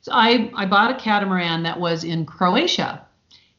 [0.00, 3.06] So I, I bought a catamaran that was in Croatia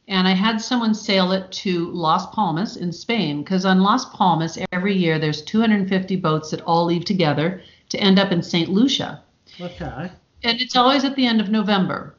[0.08, 4.58] and I had someone sail it to Las Palmas in Spain because on Las Palmas
[4.72, 8.68] every year there's 250 boats that all leave together to end up in St.
[8.68, 9.22] Lucia.
[9.60, 10.10] Okay.
[10.44, 12.14] And it's always at the end of November.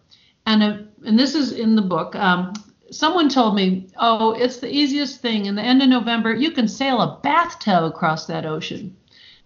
[0.45, 2.15] And uh, and this is in the book.
[2.15, 2.53] Um,
[2.91, 5.45] someone told me, "Oh, it's the easiest thing.
[5.45, 8.95] In the end of November, you can sail a bathtub across that ocean."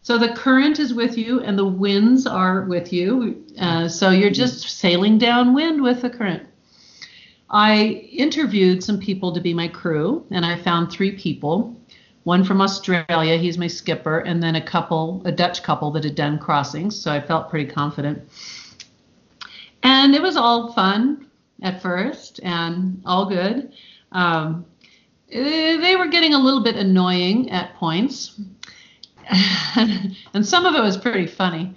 [0.03, 3.43] So the current is with you and the winds are with you.
[3.59, 6.43] Uh, so you're just sailing downwind with the current.
[7.51, 11.75] I interviewed some people to be my crew, and I found three people.
[12.23, 16.15] One from Australia, he's my skipper, and then a couple, a Dutch couple that had
[16.15, 18.21] done crossings, so I felt pretty confident.
[19.83, 21.27] And it was all fun
[21.61, 23.71] at first and all good.
[24.11, 24.65] Um,
[25.29, 28.39] they were getting a little bit annoying at points,
[29.75, 31.75] and some of it was pretty funny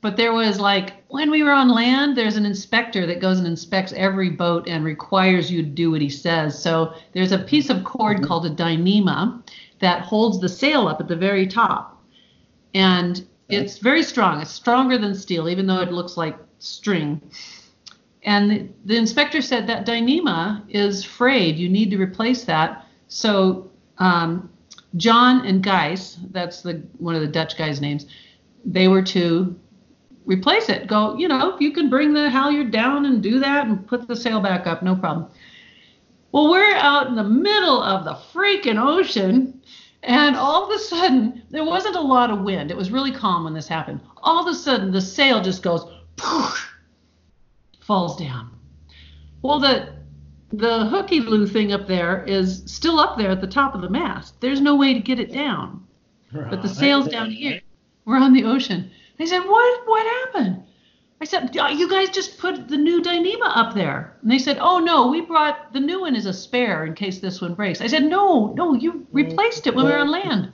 [0.00, 3.48] but there was like when we were on land there's an inspector that goes and
[3.48, 7.68] inspects every boat and requires you to do what he says so there's a piece
[7.68, 8.26] of cord mm-hmm.
[8.26, 9.42] called a dyneema
[9.80, 11.98] that holds the sail up at the very top
[12.74, 14.42] and It's very strong.
[14.42, 17.20] It's stronger than steel, even though it looks like string.
[18.28, 21.56] And the, the inspector said that Dyneema is frayed.
[21.56, 22.84] You need to replace that.
[23.08, 24.50] So um,
[24.96, 28.04] John and Gijs, that's the one of the Dutch guys' names,
[28.66, 29.58] they were to
[30.26, 30.86] replace it.
[30.86, 34.14] Go, you know, you can bring the halyard down and do that and put the
[34.14, 35.30] sail back up, no problem.
[36.30, 39.62] Well, we're out in the middle of the freaking ocean,
[40.02, 42.70] and all of a sudden, there wasn't a lot of wind.
[42.70, 44.02] It was really calm when this happened.
[44.18, 46.74] All of a sudden, the sail just goes, poof,
[47.88, 48.50] falls down.
[49.40, 49.88] Well, the
[50.52, 53.88] the hooky loo thing up there is still up there at the top of the
[53.88, 54.40] mast.
[54.40, 55.86] There's no way to get it down.
[56.32, 56.50] Right.
[56.50, 57.60] But the sail's down here.
[58.04, 58.90] We're on the ocean.
[59.18, 59.86] I said, "What?
[59.86, 60.64] What happened?"
[61.20, 64.58] I said, uh, "You guys just put the new Dyneema up there." And they said,
[64.60, 67.80] "Oh no, we brought the new one as a spare in case this one breaks."
[67.80, 70.52] I said, "No, no, you replaced it when we were on land."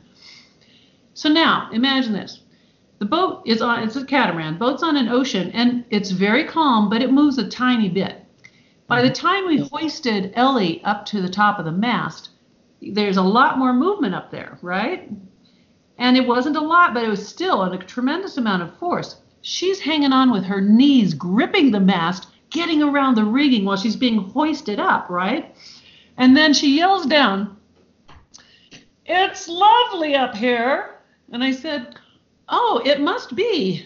[1.14, 2.43] So now, imagine this.
[3.04, 4.56] The boat is on it's a catamaran.
[4.56, 8.24] Boat's on an ocean and it's very calm, but it moves a tiny bit.
[8.86, 9.26] By the mm-hmm.
[9.26, 12.30] time we hoisted Ellie up to the top of the mast,
[12.80, 15.10] there's a lot more movement up there, right?
[15.98, 19.20] And it wasn't a lot, but it was still a tremendous amount of force.
[19.42, 23.96] She's hanging on with her knees, gripping the mast, getting around the rigging while she's
[23.96, 25.54] being hoisted up, right?
[26.16, 27.58] And then she yells down,
[29.04, 31.00] It's lovely up here.
[31.30, 31.98] And I said,
[32.48, 33.84] Oh, it must be.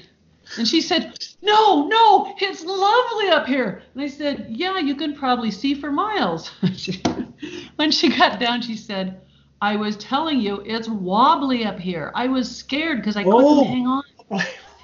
[0.56, 3.82] And she said, No, no, it's lovely up here.
[3.94, 6.48] And I said, Yeah, you can probably see for miles.
[7.76, 9.20] when she got down, she said,
[9.60, 12.12] I was telling you, it's wobbly up here.
[12.14, 13.64] I was scared because I couldn't oh.
[13.64, 14.02] hang on.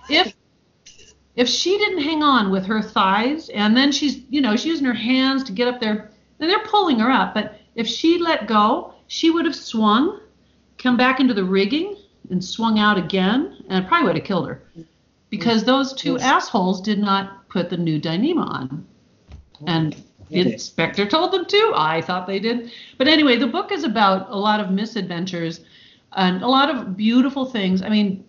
[0.08, 0.34] If
[1.36, 4.86] if she didn't hang on with her thighs and then she's, you know, she's using
[4.86, 8.46] her hands to get up there and they're pulling her up, but if she let
[8.46, 10.20] go, she would have swung,
[10.78, 11.96] come back into the rigging,
[12.30, 14.62] and swung out again, and it probably would have killed her
[15.30, 15.66] because mm.
[15.66, 18.86] those two assholes did not put the new Dyneema on.
[19.66, 19.96] And
[20.30, 21.72] the inspector told them to.
[21.74, 22.72] I thought they did.
[22.98, 25.60] But anyway, the book is about a lot of misadventures
[26.12, 27.82] and a lot of beautiful things.
[27.82, 28.24] I mean,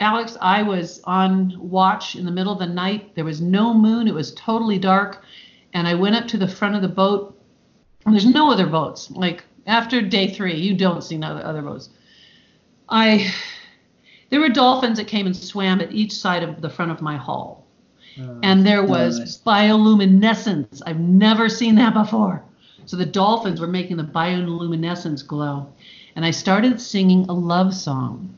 [0.00, 3.14] Alex, I was on watch in the middle of the night.
[3.14, 5.22] There was no moon, it was totally dark.
[5.72, 7.38] And I went up to the front of the boat,
[8.04, 9.10] and there's no other boats.
[9.10, 11.90] Like after day three, you don't see no other boats.
[12.88, 13.32] I
[14.30, 17.16] there were dolphins that came and swam at each side of the front of my
[17.16, 17.64] hull.
[18.18, 19.38] Oh, uh, and there was nice.
[19.38, 20.82] bioluminescence.
[20.86, 22.42] I've never seen that before.
[22.86, 25.72] So the dolphins were making the bioluminescence glow.
[26.14, 28.34] And I started singing a love song.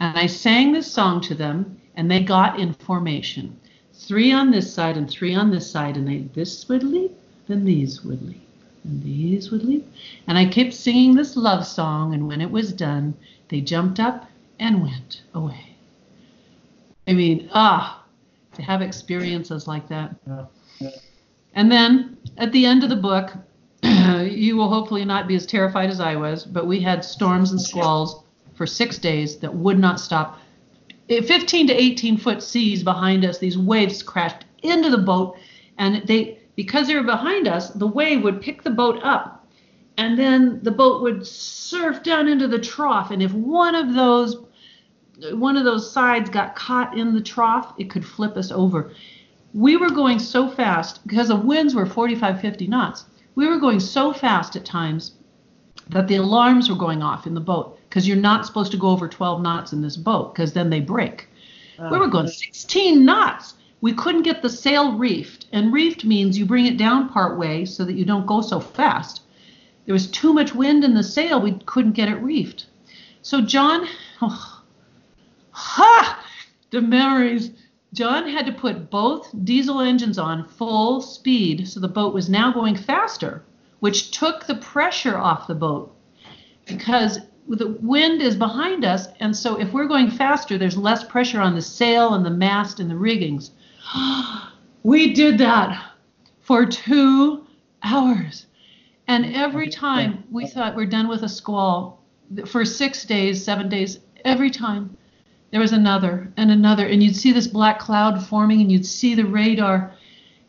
[0.00, 3.56] And I sang this song to them, and they got in formation.
[3.94, 7.12] Three on this side and three on this side, and they this would leap,
[7.46, 8.48] then these would leap,
[8.82, 9.86] and these would leap.
[10.26, 13.14] And I kept singing this love song, and when it was done,
[13.52, 14.24] they jumped up
[14.58, 15.76] and went away.
[17.06, 18.02] I mean, ah,
[18.54, 20.16] to have experiences like that.
[21.54, 23.30] And then at the end of the book,
[23.82, 27.60] you will hopefully not be as terrified as I was, but we had storms and
[27.60, 28.24] squalls
[28.54, 30.38] for six days that would not stop.
[31.08, 35.36] 15 to 18 foot seas behind us, these waves crashed into the boat,
[35.76, 39.41] and they because they were behind us, the wave would pick the boat up
[39.96, 44.44] and then the boat would surf down into the trough and if one of those
[45.32, 48.92] one of those sides got caught in the trough it could flip us over.
[49.54, 53.80] We were going so fast because the winds were 45 50 knots we were going
[53.80, 55.12] so fast at times
[55.88, 58.88] that the alarms were going off in the boat because you're not supposed to go
[58.88, 61.28] over 12 knots in this boat because then they break.
[61.78, 61.90] Ah.
[61.90, 63.54] We were going 16 knots.
[63.80, 67.64] We couldn't get the sail reefed and reefed means you bring it down part way
[67.64, 69.21] so that you don't go so fast
[69.84, 71.40] there was too much wind in the sail.
[71.40, 72.66] We couldn't get it reefed.
[73.22, 73.86] So John,
[74.20, 74.62] oh,
[75.50, 76.24] ha,
[76.70, 77.50] the memories.
[77.92, 82.52] John had to put both diesel engines on full speed, so the boat was now
[82.52, 83.44] going faster,
[83.80, 85.94] which took the pressure off the boat
[86.66, 91.40] because the wind is behind us, and so if we're going faster, there's less pressure
[91.40, 93.50] on the sail and the mast and the riggings.
[94.82, 95.92] we did that
[96.40, 97.44] for two
[97.82, 98.46] hours.
[99.08, 102.02] And every time we thought we're done with a squall,
[102.46, 104.96] for six days, seven days, every time
[105.50, 106.86] there was another and another.
[106.86, 109.92] And you'd see this black cloud forming and you'd see the radar.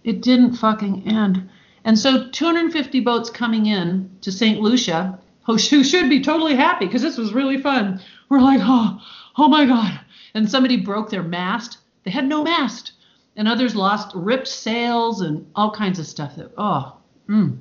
[0.03, 1.49] It didn't fucking end.
[1.83, 4.61] And so 250 boats coming in to St.
[4.61, 7.99] Lucia, who should be totally happy because this was really fun.
[8.29, 9.01] We're like, oh,
[9.37, 9.99] oh my God.
[10.33, 11.79] And somebody broke their mast.
[12.03, 12.93] They had no mast.
[13.35, 16.35] And others lost, ripped sails and all kinds of stuff.
[16.35, 16.97] That, oh,
[17.27, 17.57] mm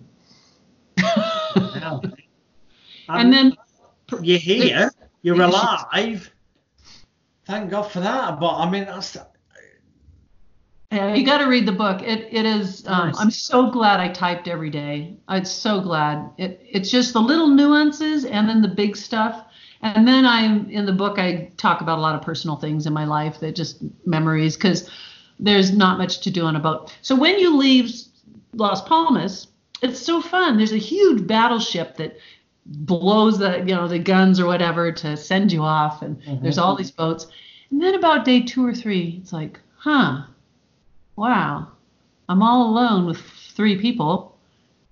[1.82, 2.12] um,
[3.08, 3.56] and then
[4.22, 4.90] you're here,
[5.22, 6.30] you're alive.
[7.46, 8.38] thank God for that.
[8.38, 9.16] But I mean, that's
[10.90, 12.02] Yeah, you got to read the book.
[12.02, 12.86] It it is.
[12.86, 13.20] Um, Nice.
[13.20, 15.16] I'm so glad I typed every day.
[15.28, 16.30] I'm so glad.
[16.38, 19.44] It it's just the little nuances and then the big stuff.
[19.82, 21.18] And then I'm in the book.
[21.18, 24.88] I talk about a lot of personal things in my life that just memories because
[25.40, 26.96] there's not much to do on a boat.
[27.02, 27.90] So when you leave
[28.54, 29.48] Las Palmas,
[29.82, 30.56] it's so fun.
[30.56, 32.16] There's a huge battleship that
[32.64, 36.76] blows the you know the guns or whatever to send you off, and there's all
[36.76, 37.26] these boats.
[37.70, 40.24] And then about day two or three, it's like, huh
[41.16, 41.68] wow,
[42.28, 44.36] I'm all alone with three people,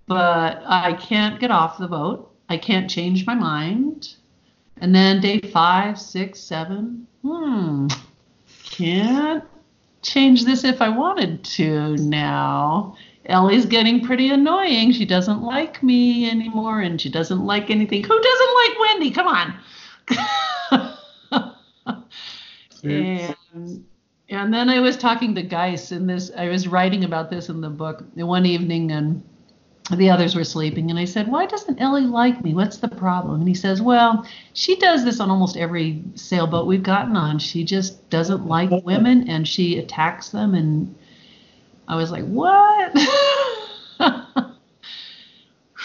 [0.07, 2.31] but I can't get off the boat.
[2.49, 4.15] I can't change my mind.
[4.79, 7.89] And then day five, six, seven, hmm,
[8.65, 9.45] can't
[10.03, 12.97] change this if I wanted to now.
[13.27, 14.93] Ellie's getting pretty annoying.
[14.93, 18.03] She doesn't like me anymore and she doesn't like anything.
[18.03, 19.15] Who doesn't like Wendi?
[19.15, 19.55] Come on.
[22.83, 23.85] and
[24.31, 26.31] and then I was talking to Geis in this.
[26.37, 29.23] I was writing about this in the book one evening, and
[29.97, 30.89] the others were sleeping.
[30.89, 32.55] And I said, "Why doesn't Ellie like me?
[32.55, 36.83] What's the problem?" And he says, "Well, she does this on almost every sailboat we've
[36.83, 37.41] gotten on.
[37.41, 40.95] She just doesn't like women, and she attacks them." And
[41.91, 42.93] I was like, "What?"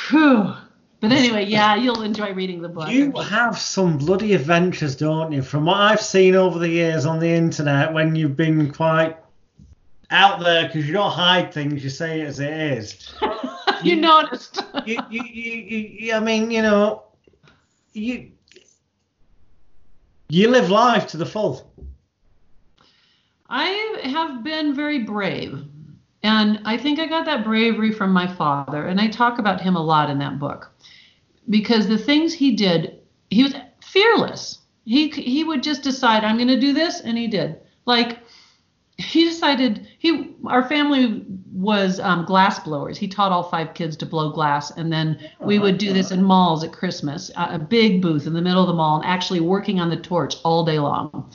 [0.10, 0.53] Whew.
[1.01, 2.89] But anyway, yeah, you'll enjoy reading the book.
[2.89, 5.41] You have some bloody adventures, don't you?
[5.41, 9.18] From what I've seen over the years on the internet, when you've been quite
[10.12, 13.14] out there because you don't hide things, you say it as it is.
[13.84, 14.64] you noticed.
[14.86, 17.03] you, you, you, you, you- I mean, you know,
[17.93, 18.32] you
[20.30, 21.72] you live life to the full.
[23.49, 25.64] I have been very brave.
[26.26, 28.88] And I think I got that bravery from my father.
[28.88, 30.71] And I talk about him a lot in that book
[31.51, 32.99] because the things he did,
[33.30, 34.57] he was fearless.
[34.86, 36.99] He, he would just decide, I'm going to do this.
[36.99, 37.59] And he did.
[37.86, 38.17] Like,
[38.97, 41.23] he decided, he our family
[41.53, 42.97] was um, glass blowers.
[42.97, 44.71] He taught all five kids to blow glass.
[44.71, 48.34] And then we would do this in malls at Christmas, a a big booth in
[48.34, 51.32] the middle of the mall, and actually working on the torch all day long.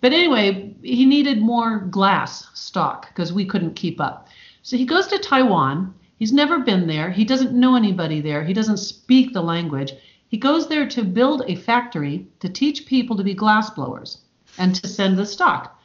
[0.00, 4.28] But anyway, he needed more glass stock because we couldn't keep up.
[4.62, 5.94] So he goes to Taiwan.
[6.18, 7.10] He's never been there.
[7.10, 8.42] He doesn't know anybody there.
[8.44, 9.92] He doesn't speak the language.
[10.28, 14.18] He goes there to build a factory to teach people to be glass blowers
[14.58, 15.78] and to send the stock.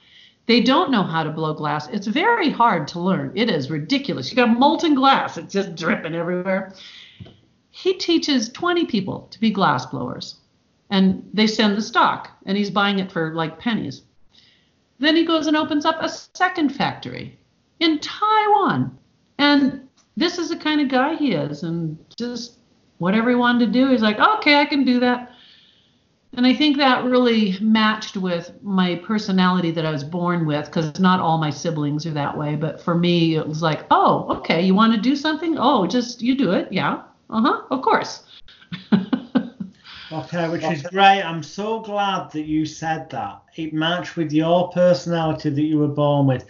[0.46, 1.88] They don't know how to blow glass.
[1.88, 3.32] It's very hard to learn.
[3.36, 4.30] It is ridiculous.
[4.30, 6.74] You got molten glass, it's just dripping everywhere.
[7.72, 10.36] He teaches 20 people to be glass blowers
[10.90, 14.04] and they send the stock and he's buying it for like pennies.
[15.00, 17.38] Then he goes and opens up a second factory
[17.80, 18.98] in Taiwan.
[19.38, 21.64] And this is the kind of guy he is.
[21.64, 22.60] And just
[23.00, 25.32] whatever he wanted to do, he's like, okay, I can do that.
[26.38, 31.00] And I think that really matched with my personality that I was born with, because
[31.00, 32.56] not all my siblings are that way.
[32.56, 35.56] But for me, it was like, oh, okay, you want to do something?
[35.58, 36.72] Oh, just you do it.
[36.72, 37.04] Yeah.
[37.30, 37.62] Uh huh.
[37.72, 38.24] Of course.
[40.16, 41.22] Okay, which is great.
[41.22, 43.44] I'm so glad that you said that.
[43.58, 46.46] It matched with your personality that you were born with.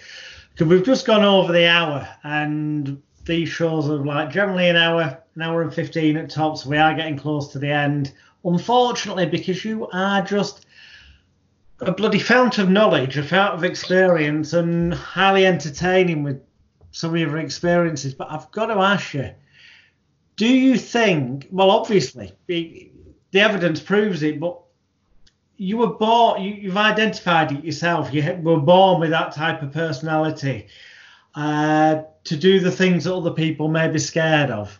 [0.52, 5.18] Because we've just gone over the hour, and these shows are like generally an hour,
[5.34, 8.14] an hour and 15 at top, so we are getting close to the end.
[8.44, 10.68] Unfortunately, because you are just
[11.80, 16.40] a bloody fount of knowledge, a fount of experience, and highly entertaining with
[16.92, 18.14] some of your experiences.
[18.14, 19.32] But I've got to ask you,
[20.36, 22.32] do you think, well, obviously,
[23.36, 24.62] the evidence proves it, but
[25.58, 28.14] you were born, you, you've identified it yourself.
[28.14, 30.68] You were born with that type of personality
[31.36, 34.80] uh, to do the things that other people may be scared of.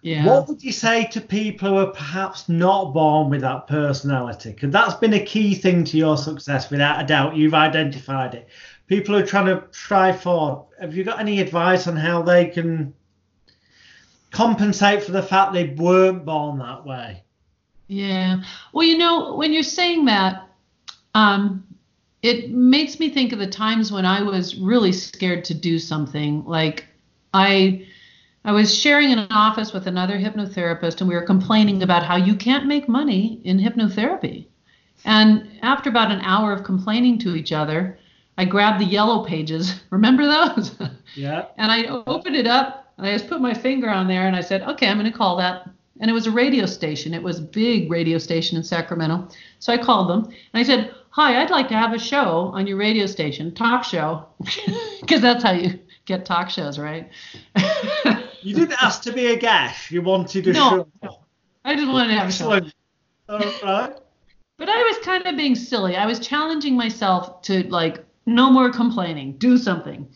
[0.00, 0.24] Yeah.
[0.24, 4.52] What would you say to people who are perhaps not born with that personality?
[4.52, 7.36] Because that's been a key thing to your success, without a doubt.
[7.36, 8.48] You've identified it.
[8.86, 10.64] People who are trying to strive for.
[10.80, 12.94] Have you got any advice on how they can
[14.30, 17.22] compensate for the fact they weren't born that way?
[17.88, 18.42] Yeah.
[18.72, 20.48] Well, you know, when you're saying that,
[21.14, 21.64] um,
[22.22, 26.44] it makes me think of the times when I was really scared to do something.
[26.44, 26.86] Like
[27.32, 27.86] I
[28.44, 32.34] I was sharing an office with another hypnotherapist and we were complaining about how you
[32.36, 34.46] can't make money in hypnotherapy.
[35.04, 37.98] And after about an hour of complaining to each other,
[38.38, 39.80] I grabbed the yellow pages.
[39.90, 40.76] Remember those?
[41.14, 41.46] Yeah.
[41.56, 44.40] And I opened it up and I just put my finger on there and I
[44.40, 45.68] said, okay, I'm going to call that.
[46.00, 47.14] And it was a radio station.
[47.14, 49.28] It was a big radio station in Sacramento.
[49.58, 52.66] So I called them and I said, hi, I'd like to have a show on
[52.66, 54.26] your radio station, talk show,
[55.00, 57.08] because that's how you get talk shows, right?
[58.42, 59.90] You didn't ask to be a guest.
[59.90, 61.18] You wanted a No, show.
[61.64, 62.50] I just wanted to have a show.
[63.28, 63.96] All right.
[64.58, 65.96] But I was kind of being silly.
[65.96, 70.08] I was challenging myself to like no more complaining, do something.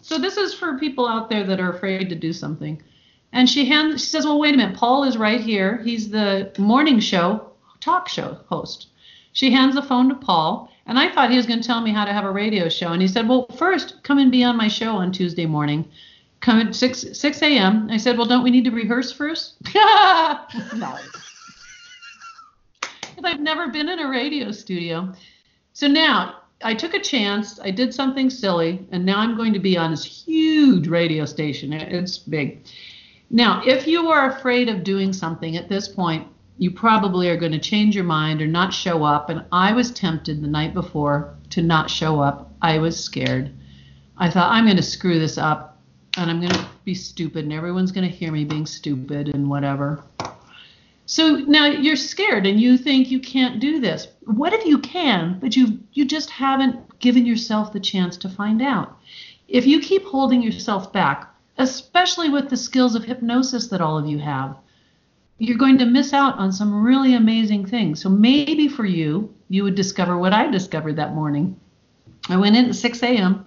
[0.00, 2.82] So this is for people out there that are afraid to do something.
[3.36, 4.78] And she hands she says, "Well, wait a minute.
[4.78, 5.82] Paul is right here.
[5.84, 8.86] He's the morning show talk show host."
[9.34, 11.90] She hands the phone to Paul, and I thought he was going to tell me
[11.92, 12.92] how to have a radio show.
[12.92, 15.84] And he said, "Well, first, come and be on my show on Tuesday morning.
[16.40, 20.96] Come at 6 6 a.m." I said, "Well, don't we need to rehearse first?" no.
[23.22, 25.12] I've never been in a radio studio.
[25.74, 27.60] So now I took a chance.
[27.60, 31.74] I did something silly, and now I'm going to be on this huge radio station.
[31.74, 32.64] It's big.
[33.30, 36.28] Now, if you are afraid of doing something at this point,
[36.58, 39.28] you probably are going to change your mind or not show up.
[39.28, 42.52] And I was tempted the night before to not show up.
[42.62, 43.52] I was scared.
[44.16, 45.76] I thought, I'm going to screw this up
[46.16, 49.50] and I'm going to be stupid, and everyone's going to hear me being stupid and
[49.50, 50.02] whatever.
[51.04, 54.08] So now you're scared and you think you can't do this.
[54.24, 58.60] What if you can, but you you just haven't given yourself the chance to find
[58.62, 58.98] out?
[59.46, 64.06] If you keep holding yourself back, especially with the skills of hypnosis that all of
[64.06, 64.56] you have,
[65.38, 68.00] you're going to miss out on some really amazing things.
[68.00, 71.58] So maybe for you, you would discover what I discovered that morning.
[72.28, 73.46] I went in at 6 a.m.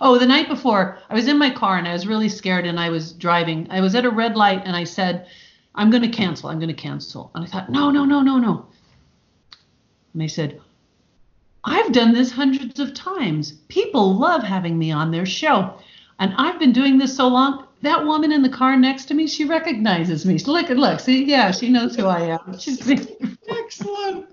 [0.00, 2.80] Oh, the night before, I was in my car and I was really scared and
[2.80, 3.66] I was driving.
[3.70, 5.26] I was at a red light and I said,
[5.74, 6.48] I'm going to cancel.
[6.48, 7.30] I'm going to cancel.
[7.34, 8.66] And I thought, no, no, no, no, no.
[10.12, 10.60] And they said,
[11.64, 13.52] I've done this hundreds of times.
[13.68, 15.78] People love having me on their show.
[16.18, 17.66] And I've been doing this so long.
[17.82, 20.38] That woman in the car next to me, she recognizes me.
[20.38, 20.98] So look and look.
[20.98, 22.58] See, yeah, she knows who I am.
[22.58, 22.90] She's
[23.48, 24.26] excellent.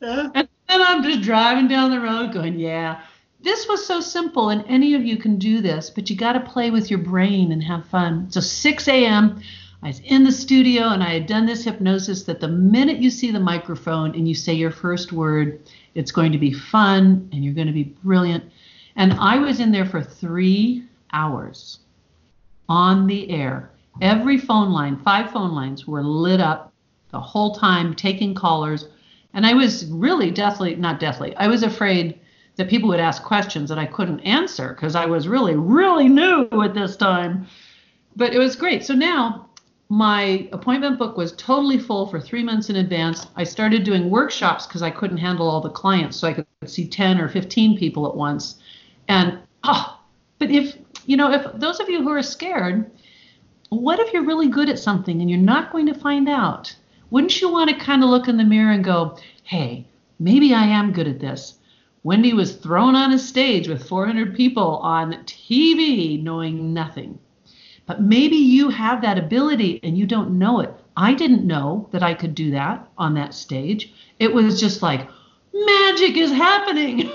[0.00, 0.28] Yeah.
[0.34, 3.02] And then I'm just driving down the road going, yeah.
[3.40, 6.40] This was so simple, and any of you can do this, but you got to
[6.40, 8.30] play with your brain and have fun.
[8.30, 9.42] So 6 a.m.
[9.82, 13.10] I was in the studio and I had done this hypnosis that the minute you
[13.10, 15.60] see the microphone and you say your first word,
[15.96, 18.44] it's going to be fun and you're going to be brilliant.
[18.94, 21.80] And I was in there for three hours
[22.68, 23.70] on the air.
[24.00, 26.72] Every phone line, five phone lines, were lit up
[27.10, 28.88] the whole time, taking callers.
[29.34, 32.18] And I was really deathly, not deathly, I was afraid
[32.56, 36.48] that people would ask questions that I couldn't answer because I was really, really new
[36.62, 37.46] at this time.
[38.14, 38.84] But it was great.
[38.84, 39.48] So now
[39.88, 43.26] my appointment book was totally full for three months in advance.
[43.36, 46.88] I started doing workshops because I couldn't handle all the clients, so I could see
[46.88, 48.56] 10 or 15 people at once.
[49.08, 50.00] And oh,
[50.38, 50.76] but if
[51.06, 52.90] you know, if those of you who are scared,
[53.68, 56.74] what if you're really good at something and you're not going to find out?
[57.10, 59.86] Wouldn't you want to kind of look in the mirror and go, hey,
[60.18, 61.58] maybe I am good at this?
[62.04, 67.18] Wendi was thrown on a stage with 400 people on TV knowing nothing.
[67.86, 70.74] But maybe you have that ability and you don't know it.
[70.96, 73.92] I didn't know that I could do that on that stage.
[74.18, 75.08] It was just like,
[75.52, 77.10] magic is happening.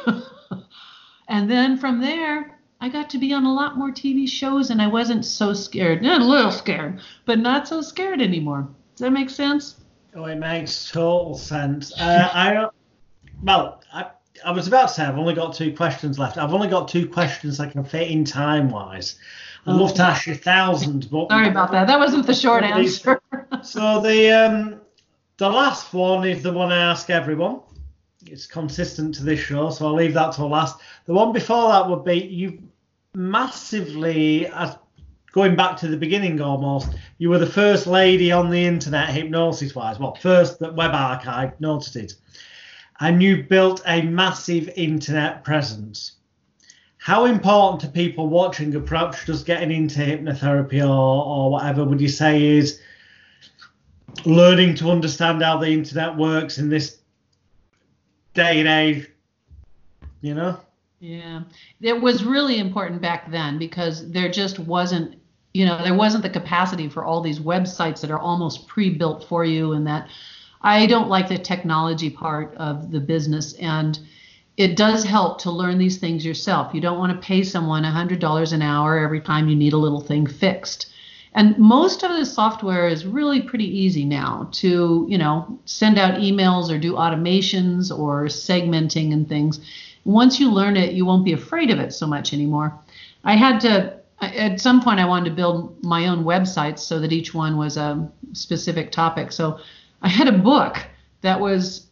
[1.28, 4.82] and then from there, I got to be on a lot more TV shows and
[4.82, 6.06] I wasn't so scared.
[6.06, 8.68] A little scared, but not so scared anymore.
[8.96, 9.78] Does that make sense?
[10.16, 11.92] Oh, it makes total sense.
[12.00, 12.68] Uh, I,
[13.44, 14.08] well, I,
[14.46, 16.38] I was about to say I've only got two questions left.
[16.38, 19.18] I've only got two questions I can fit in time wise.
[19.66, 21.88] I'd love to ask you thousands, but sorry about that.
[21.88, 23.20] That wasn't the short answer.
[23.64, 24.82] so the um,
[25.38, 27.60] the last one is the one I ask everyone.
[28.26, 30.78] It's consistent to this show, so I'll leave that to last.
[31.06, 32.64] The one before that would be you
[33.14, 34.50] massively,
[35.32, 36.90] going back to the beginning almost,
[37.20, 40.00] you were the first lady on the internet hypnosis wise.
[40.00, 42.16] Well, first that Web Archive noticed it.
[43.00, 46.18] And you built a massive internet presence
[47.08, 52.02] how important to people watching or perhaps just getting into hypnotherapy or, or whatever would
[52.02, 52.82] you say is
[54.26, 56.97] learning to understand how the internet works in this
[58.38, 59.10] day and age
[60.22, 60.58] you know
[61.00, 61.42] yeah
[61.82, 65.16] it was really important back then because there just wasn't
[65.54, 69.44] you know there wasn't the capacity for all these websites that are almost pre-built for
[69.44, 70.08] you and that
[70.62, 74.00] i don't like the technology part of the business and
[74.58, 76.74] it does help to learn these things yourself.
[76.74, 80.02] You don't want to pay someone $100 an hour every time you need a little
[80.02, 80.92] thing fixed.
[81.38, 86.20] And most of the software is really pretty easy now to, you know, send out
[86.20, 89.60] emails or do automations or segmenting and things.
[90.04, 92.74] Once you learn it, you won't be afraid of it so much anymore.
[93.24, 97.14] I had to at some point I wanted to build my own websites so that
[97.14, 99.32] each one was a specific topic.
[99.32, 99.60] So
[100.02, 100.78] I had a book
[101.22, 101.86] that was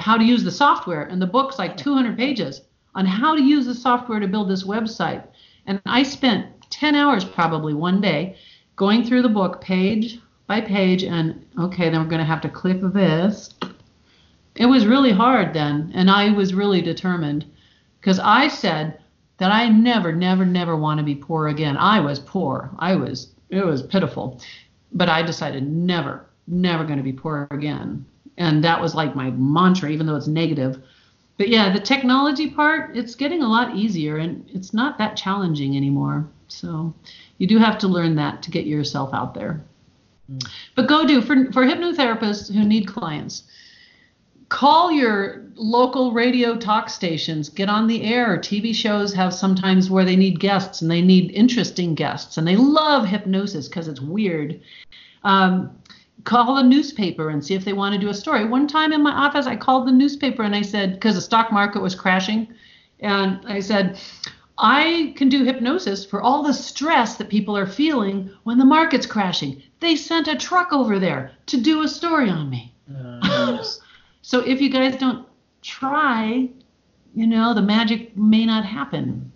[0.00, 2.62] how to use the software, and the book's like 200 pages
[2.96, 5.24] on how to use the software to build this website.
[5.66, 8.36] And I spent 10 hours probably one day
[8.78, 12.48] going through the book page by page, and okay, then we're going to have to
[12.48, 13.52] click this
[14.58, 17.46] it was really hard then, and I was really determined
[18.00, 18.98] because I said
[19.38, 21.76] that I never, never, never want to be poor again.
[21.76, 22.70] I was poor.
[22.80, 24.40] I was, it was pitiful.
[24.92, 28.04] But I decided never, never going to be poor again.
[28.36, 30.82] And that was like my mantra, even though it's negative.
[31.38, 35.76] But yeah, the technology part, it's getting a lot easier and it's not that challenging
[35.76, 36.28] anymore.
[36.48, 36.94] So
[37.38, 39.64] you do have to learn that to get yourself out there.
[40.30, 40.46] Mm.
[40.74, 43.44] But go do for, for hypnotherapists who need clients
[44.48, 50.04] call your local radio talk stations get on the air tv shows have sometimes where
[50.04, 54.60] they need guests and they need interesting guests and they love hypnosis because it's weird
[55.24, 55.76] um,
[56.24, 59.02] call the newspaper and see if they want to do a story one time in
[59.02, 62.48] my office i called the newspaper and i said because the stock market was crashing
[63.00, 63.98] and i said
[64.60, 69.06] I can do hypnosis for all the stress that people are feeling when the market's
[69.06, 69.62] crashing.
[69.78, 72.74] They sent a truck over there to do a story on me.
[72.92, 73.62] Uh,
[74.28, 75.26] So if you guys don't
[75.62, 76.50] try,
[77.14, 79.32] you know, the magic may not happen.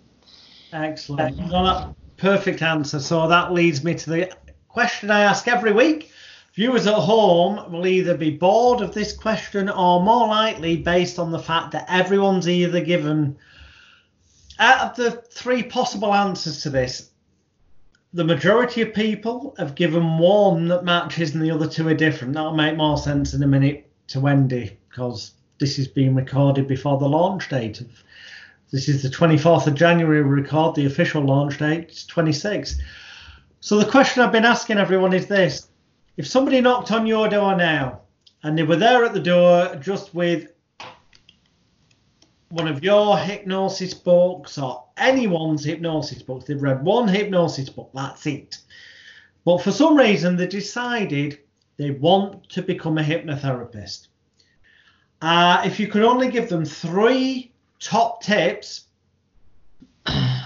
[0.71, 1.35] Excellent.
[1.51, 2.99] Well, perfect answer.
[2.99, 4.37] So that leads me to the
[4.67, 6.11] question I ask every week.
[6.55, 11.31] Viewers at home will either be bored of this question or more likely based on
[11.31, 13.35] the fact that everyone's either given
[14.59, 17.09] out of the three possible answers to this,
[18.13, 22.35] the majority of people have given one that matches and the other two are different.
[22.35, 26.99] That'll make more sense in a minute to Wendi because this is being recorded before
[26.99, 27.87] the launch date of
[28.71, 32.75] this is the 24th of January we record the official launch date it's 26
[33.59, 35.67] so the question I've been asking everyone is this
[36.17, 38.01] if somebody knocked on your door now
[38.43, 40.51] and they were there at the door just with
[42.49, 48.25] one of your hypnosis books or anyone's hypnosis books they've read one hypnosis book that's
[48.27, 48.59] it.
[49.45, 51.39] But for some reason they decided
[51.77, 54.07] they want to become a hypnotherapist.
[55.21, 58.85] Uh, if you could only give them three top tips,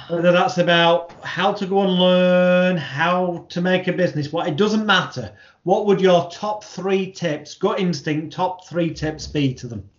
[0.09, 4.55] whether that's about how to go and learn, how to make a business, what it
[4.55, 5.31] doesn't matter.
[5.63, 9.89] What would your top three tips, gut instinct, top three tips be to them?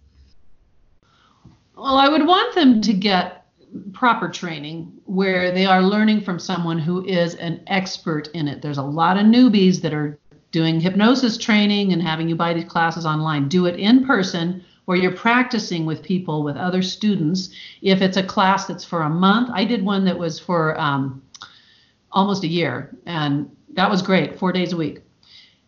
[1.76, 3.44] Well, I would want them to get
[3.92, 8.62] proper training where they are learning from someone who is an expert in it.
[8.62, 10.18] There's a lot of newbies that are
[10.50, 13.48] doing hypnosis training and having you buy these classes online.
[13.48, 17.50] Do it in person where you're practicing with people, with other students.
[17.82, 21.20] If it's a class that's for a month, I did one that was for um,
[22.10, 25.00] almost a year, and that was great, four days a week.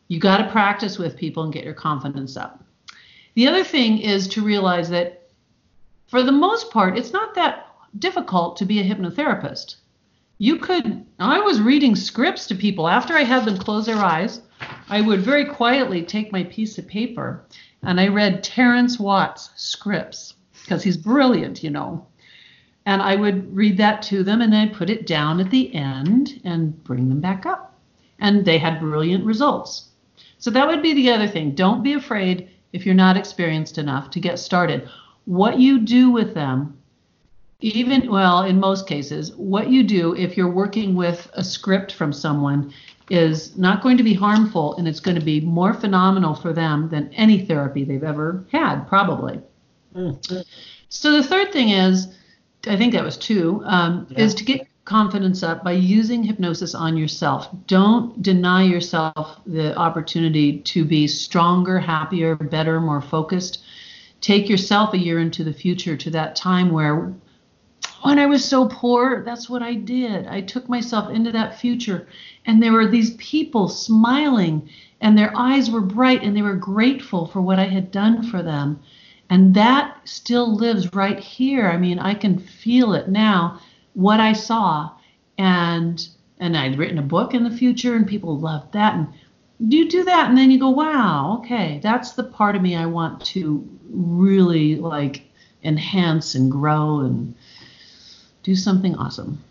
[0.09, 2.65] You got to practice with people and get your confidence up.
[3.35, 5.29] The other thing is to realize that
[6.09, 7.67] for the most part, it's not that
[7.99, 9.75] difficult to be a hypnotherapist.
[10.39, 14.41] You could, I was reading scripts to people after I had them close their eyes.
[14.91, 17.45] I would very quietly take my piece of paper
[17.83, 20.35] and I read Terence Watts' scripts
[20.65, 22.07] because he's brilliant, you know.
[22.87, 26.41] And I would read that to them and I'd put it down at the end
[26.45, 27.79] and bring them back up.
[28.19, 29.91] And they had brilliant results.
[30.39, 31.55] So that would be the other thing.
[31.55, 34.89] Don't be afraid if you're not experienced enough to get started.
[35.25, 36.77] What you do with them,
[37.61, 42.13] even, well, in most cases, what you do if you're working with a script from
[42.13, 42.73] someone
[43.11, 46.89] is not going to be harmful and it's going to be more phenomenal for them
[46.89, 49.41] than any therapy they've ever had, probably.
[49.95, 50.41] Mm-hmm.
[50.89, 52.09] So the third thing is,
[52.67, 54.21] I think that was two, um, yeah.
[54.21, 57.49] is to get confidence up by using hypnosis on yourself.
[57.67, 63.63] Don't deny yourself the opportunity to be stronger, happier, better, more focused.
[64.21, 67.13] Take yourself a year into the future to that time where
[68.03, 70.27] when I was so poor, that's what I did.
[70.27, 72.07] I took myself into that future
[72.47, 74.69] and there were these people smiling,
[75.01, 78.43] and their eyes were bright, and they were grateful for what I had done for
[78.43, 78.81] them.
[79.29, 81.69] And that still lives right here.
[81.69, 83.61] I mean, I can feel it now,
[83.95, 84.91] what I saw.
[85.39, 86.07] And
[86.39, 88.95] and I'd written a book in the future, and people loved that.
[88.95, 89.09] And
[89.59, 92.87] you do that, and then you go, wow, okay, that's the part of me I
[92.87, 95.23] want to really like
[95.63, 97.35] enhance and grow and
[98.43, 99.43] do something awesome.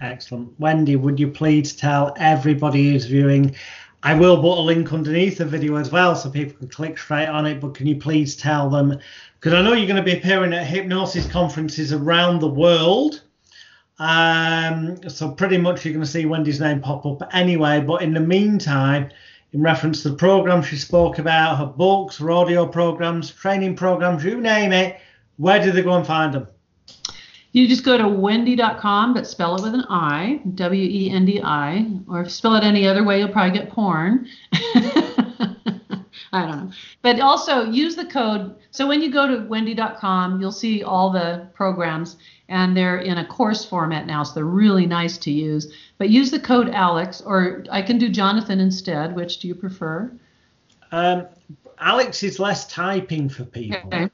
[0.00, 0.58] Excellent.
[0.60, 3.54] Wendi, would you please tell everybody who's viewing?
[4.02, 7.26] I will put a link underneath the video as well so people can click straight
[7.26, 8.98] on it, but can you please tell them?
[9.38, 13.22] Because I know you're going to be appearing at hypnosis conferences around the world.
[13.98, 17.80] Um, so pretty much you're going to see Wendi's name pop up anyway.
[17.80, 19.10] But in the meantime,
[19.52, 24.24] in reference to the program she spoke about, her books, her audio programs, training programs,
[24.24, 24.98] you name it,
[25.36, 26.46] where do they go and find them?
[27.52, 31.40] You just go to wendi.com, but spell it with an I, W E N D
[31.42, 34.28] I, or if you spell it any other way, you'll probably get porn.
[36.32, 36.72] I don't know.
[37.02, 38.54] But also use the code.
[38.70, 42.16] So when you go to wendi.com, you'll see all the programs
[42.48, 45.72] and they're in a course format now, so they're really nice to use.
[45.98, 49.14] But use the code Alex, or I can do Jonathan instead.
[49.14, 50.12] Which do you prefer?
[50.92, 51.26] Um,
[51.78, 53.80] Alex is less typing for people.
[53.86, 54.10] Okay.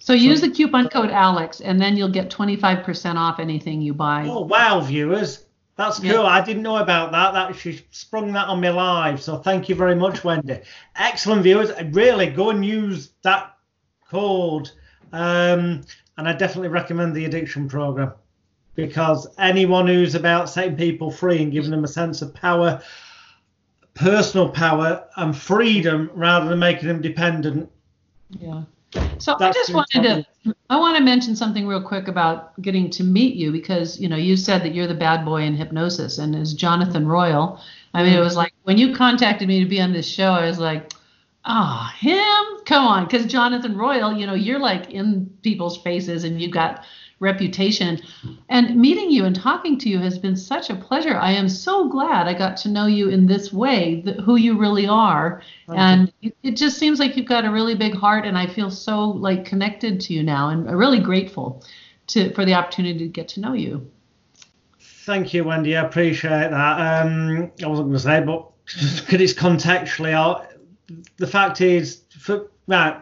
[0.00, 4.26] So use the coupon code Alex, and then you'll get 25% off anything you buy.
[4.26, 5.44] Oh wow, viewers!
[5.76, 6.08] That's cool.
[6.08, 6.22] Yeah.
[6.22, 7.32] I didn't know about that.
[7.32, 9.22] That she sprung that on me live.
[9.22, 10.64] So thank you very much, Wendi.
[10.96, 11.70] Excellent viewers.
[11.92, 13.56] Really go and use that
[14.10, 14.70] code.
[15.12, 15.82] Um,
[16.16, 18.12] and I definitely recommend the addiction program
[18.74, 22.82] because anyone who's about setting people free and giving them a sense of power,
[23.94, 27.70] personal power and freedom rather than making them dependent.
[28.38, 28.62] Yeah.
[29.18, 33.04] So I just wanted to I want to mention something real quick about getting to
[33.04, 36.34] meet you because you know you said that you're the bad boy in hypnosis and
[36.34, 37.60] as Jonathan Royle,
[37.92, 40.46] I mean, it was like when you contacted me to be on this show, I
[40.46, 40.92] was like,
[41.44, 42.64] ah, oh, him?
[42.64, 46.84] Come on, because Jonathan Royle, you know, you're like in people's faces and you've got
[47.20, 48.00] reputation.
[48.48, 51.16] And meeting you and talking to you has been such a pleasure.
[51.16, 54.86] I am so glad I got to know you in this way, who you really
[54.86, 55.42] are.
[55.68, 59.04] and it just seems like you've got a really big heart, and I feel so
[59.04, 61.62] like connected to you now, and really grateful
[62.08, 63.88] to for the opportunity to get to know you.
[64.80, 65.76] Thank you, Wendi.
[65.76, 66.52] I appreciate that.
[66.52, 70.46] Um, I wasn't going to say, but because it's contextually, I'll,
[71.16, 72.96] the fact is, for, right,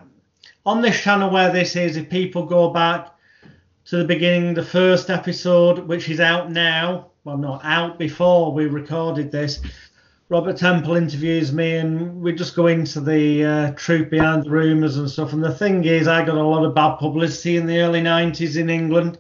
[0.65, 3.18] on this channel where this is, if people go back
[3.89, 8.66] to the beginning, the first episode, which is out now, well, not out before we
[8.66, 9.60] recorded this,
[10.28, 14.98] Robert Temple interviews me, and we just go into the uh, truth behind the rumours
[14.98, 15.32] and stuff.
[15.32, 18.60] And the thing is, I got a lot of bad publicity in the early 90s
[18.60, 19.16] in England.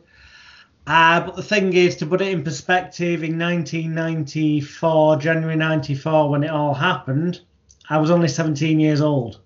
[0.86, 6.44] Uh, but the thing is, to put it in perspective, in 1994, January 94, when
[6.44, 7.40] it all happened,
[7.88, 9.40] I was only 17 years old.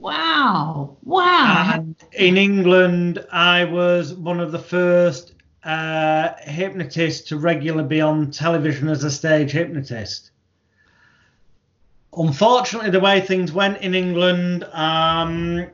[0.00, 0.96] Wow.
[1.04, 1.72] Wow.
[1.74, 8.30] And in England, I was one of the first uh, hypnotists to regularly be on
[8.30, 10.30] television as a stage hypnotist.
[12.16, 15.66] Unfortunately, the way things went in England, um,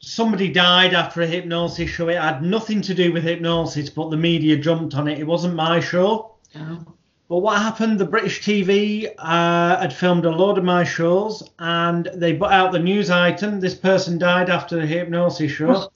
[0.00, 2.08] somebody died after a hypnosis show.
[2.08, 5.20] It had nothing to do with hypnosis, but the media jumped on it.
[5.20, 6.34] It wasn't my show.
[6.56, 6.97] Oh.
[7.28, 8.00] But what happened?
[8.00, 12.72] The British TV uh, had filmed a load of my shows, and they put out
[12.72, 15.90] the news item: this person died after the hypnosis show.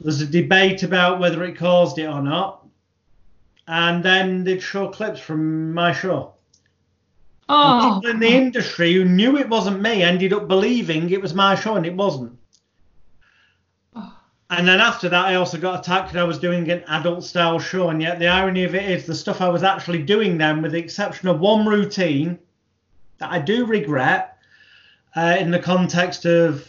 [0.00, 2.66] There's a debate about whether it caused it or not,
[3.68, 6.32] and then they'd show clips from my show.
[7.48, 8.00] Oh.
[8.02, 11.54] people in the industry who knew it wasn't me ended up believing it was my
[11.54, 12.36] show, and it wasn't.
[14.48, 17.88] And then after that, I also got attacked I was doing an adult style show.
[17.88, 20.72] And yet, the irony of it is, the stuff I was actually doing then, with
[20.72, 22.38] the exception of one routine
[23.18, 24.38] that I do regret
[25.16, 26.68] uh, in the context of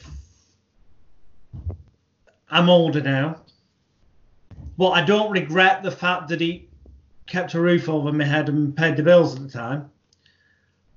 [2.49, 3.41] I'm older now.
[4.78, 6.70] But I don't regret the fact that he
[7.28, 9.91] kept a roof over my head and paid the bills at the time.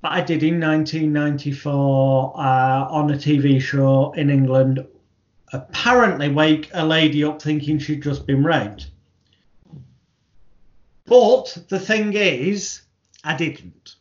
[0.01, 2.40] But I did in 1994 uh,
[2.89, 4.86] on a TV show in England
[5.52, 8.90] apparently wake a lady up thinking she'd just been raped.
[11.06, 12.82] But the thing is,
[13.24, 13.97] I didn't.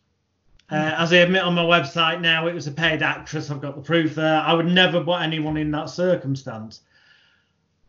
[0.72, 3.50] Uh, as I admit on my website now, it was a paid actress.
[3.50, 4.42] I've got the proof there.
[4.42, 6.82] I would never put anyone in that circumstance.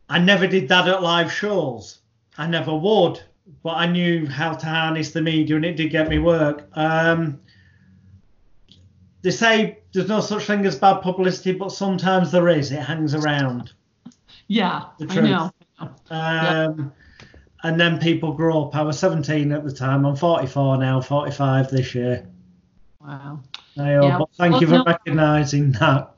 [0.09, 1.99] I never did that at live shows.
[2.39, 3.21] I never would,
[3.63, 6.69] but I knew how to harness the media and it did get me work.
[6.73, 7.41] Um,
[9.23, 12.73] they say there's no such thing as bad publicity, but sometimes there is.
[12.73, 13.73] It hangs around.
[14.49, 15.51] Yeah, I know.
[15.79, 16.69] Um, yeah.
[17.63, 18.75] And then people grow up.
[18.75, 20.07] I was 17 at the time.
[20.07, 22.27] I'm 44 now, 45 this year.
[23.01, 23.41] Wow.
[23.77, 24.19] yeah.
[24.37, 26.15] Thank well, you for no, recognising that.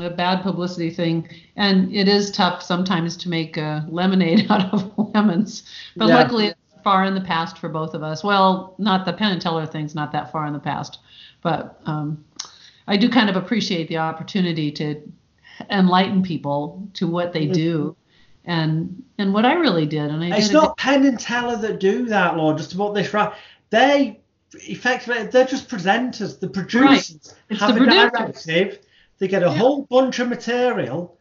[0.00, 4.92] A bad publicity thing, and it is tough sometimes to make a lemonade out of
[5.14, 5.62] lemons.
[5.96, 6.16] But yeah.
[6.16, 8.22] luckily, it's far in the past for both of us.
[8.22, 10.98] Well, not the Penn and Teller thing's not that far in the past,
[11.42, 12.24] but um,
[12.88, 15.02] I do kind of appreciate the opportunity to
[15.70, 17.96] enlighten people to what they do
[18.44, 18.50] mm-hmm.
[18.50, 20.10] and and what I really did.
[20.10, 22.56] And I it's not Penn and Teller that do that, Lord.
[22.56, 23.32] Just about this, right?
[23.70, 24.20] They
[24.54, 26.40] effectively they're just presenters.
[26.40, 27.60] The producers right.
[27.60, 28.10] have the a producers.
[28.44, 28.78] directive.
[29.18, 29.54] They get a yeah.
[29.54, 31.18] whole bunch of material.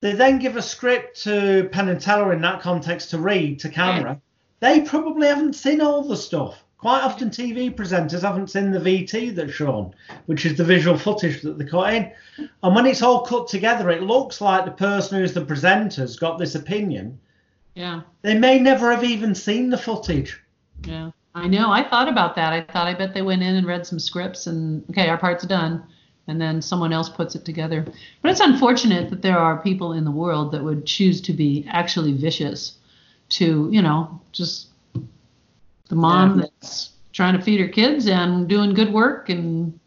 [0.00, 3.68] They then give a script to Penn and Teller in that context to read to
[3.68, 4.10] camera.
[4.10, 4.20] Right.
[4.60, 6.63] They probably haven't seen all the stuff.
[6.84, 9.94] Quite often, TV presenters haven't seen the VT that's shown,
[10.26, 12.12] which is the visual footage that they cut in.
[12.62, 16.38] And when it's all cut together, it looks like the person who's the presenter's got
[16.38, 17.18] this opinion.
[17.74, 18.02] Yeah.
[18.20, 20.38] They may never have even seen the footage.
[20.86, 21.72] Yeah, I know.
[21.72, 22.52] I thought about that.
[22.52, 25.46] I thought I bet they went in and read some scripts and okay, our part's
[25.46, 25.84] done.
[26.26, 27.86] and then someone else puts it together.
[28.20, 31.64] But it's unfortunate that there are people in the world that would choose to be
[31.68, 32.76] actually vicious
[33.30, 34.68] to, you know, just
[35.88, 36.46] the mom yeah.
[36.60, 39.78] that's trying to feed her kids and doing good work and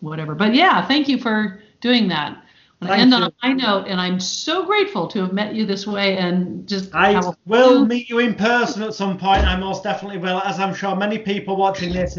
[0.00, 0.34] whatever.
[0.34, 2.42] But yeah, thank you for doing that.
[2.82, 5.86] I end on a high note, and I'm so grateful to have met you this
[5.86, 6.94] way and just.
[6.94, 9.44] I will meet you in person at some point.
[9.44, 12.18] I most definitely will, as I'm sure many people watching this.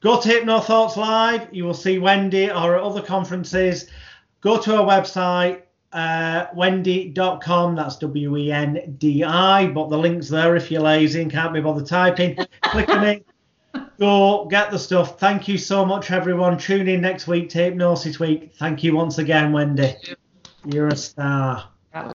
[0.00, 1.46] Go to Hypno Thoughts Live.
[1.52, 3.88] You will see Wendi or at other conferences.
[4.40, 5.62] Go to our website,
[5.92, 7.76] uh, wendi.com.
[7.76, 9.66] That's W E N D I.
[9.68, 12.36] But the link's there if you're lazy and can't be bothered typing.
[12.62, 13.26] Click on it.
[13.98, 15.18] Go get the stuff.
[15.18, 16.58] Thank you so much, everyone.
[16.58, 18.52] Tune in next week to Hypnosis Week.
[18.56, 20.16] Thank you once again, Wendi.
[20.64, 21.71] You're a star.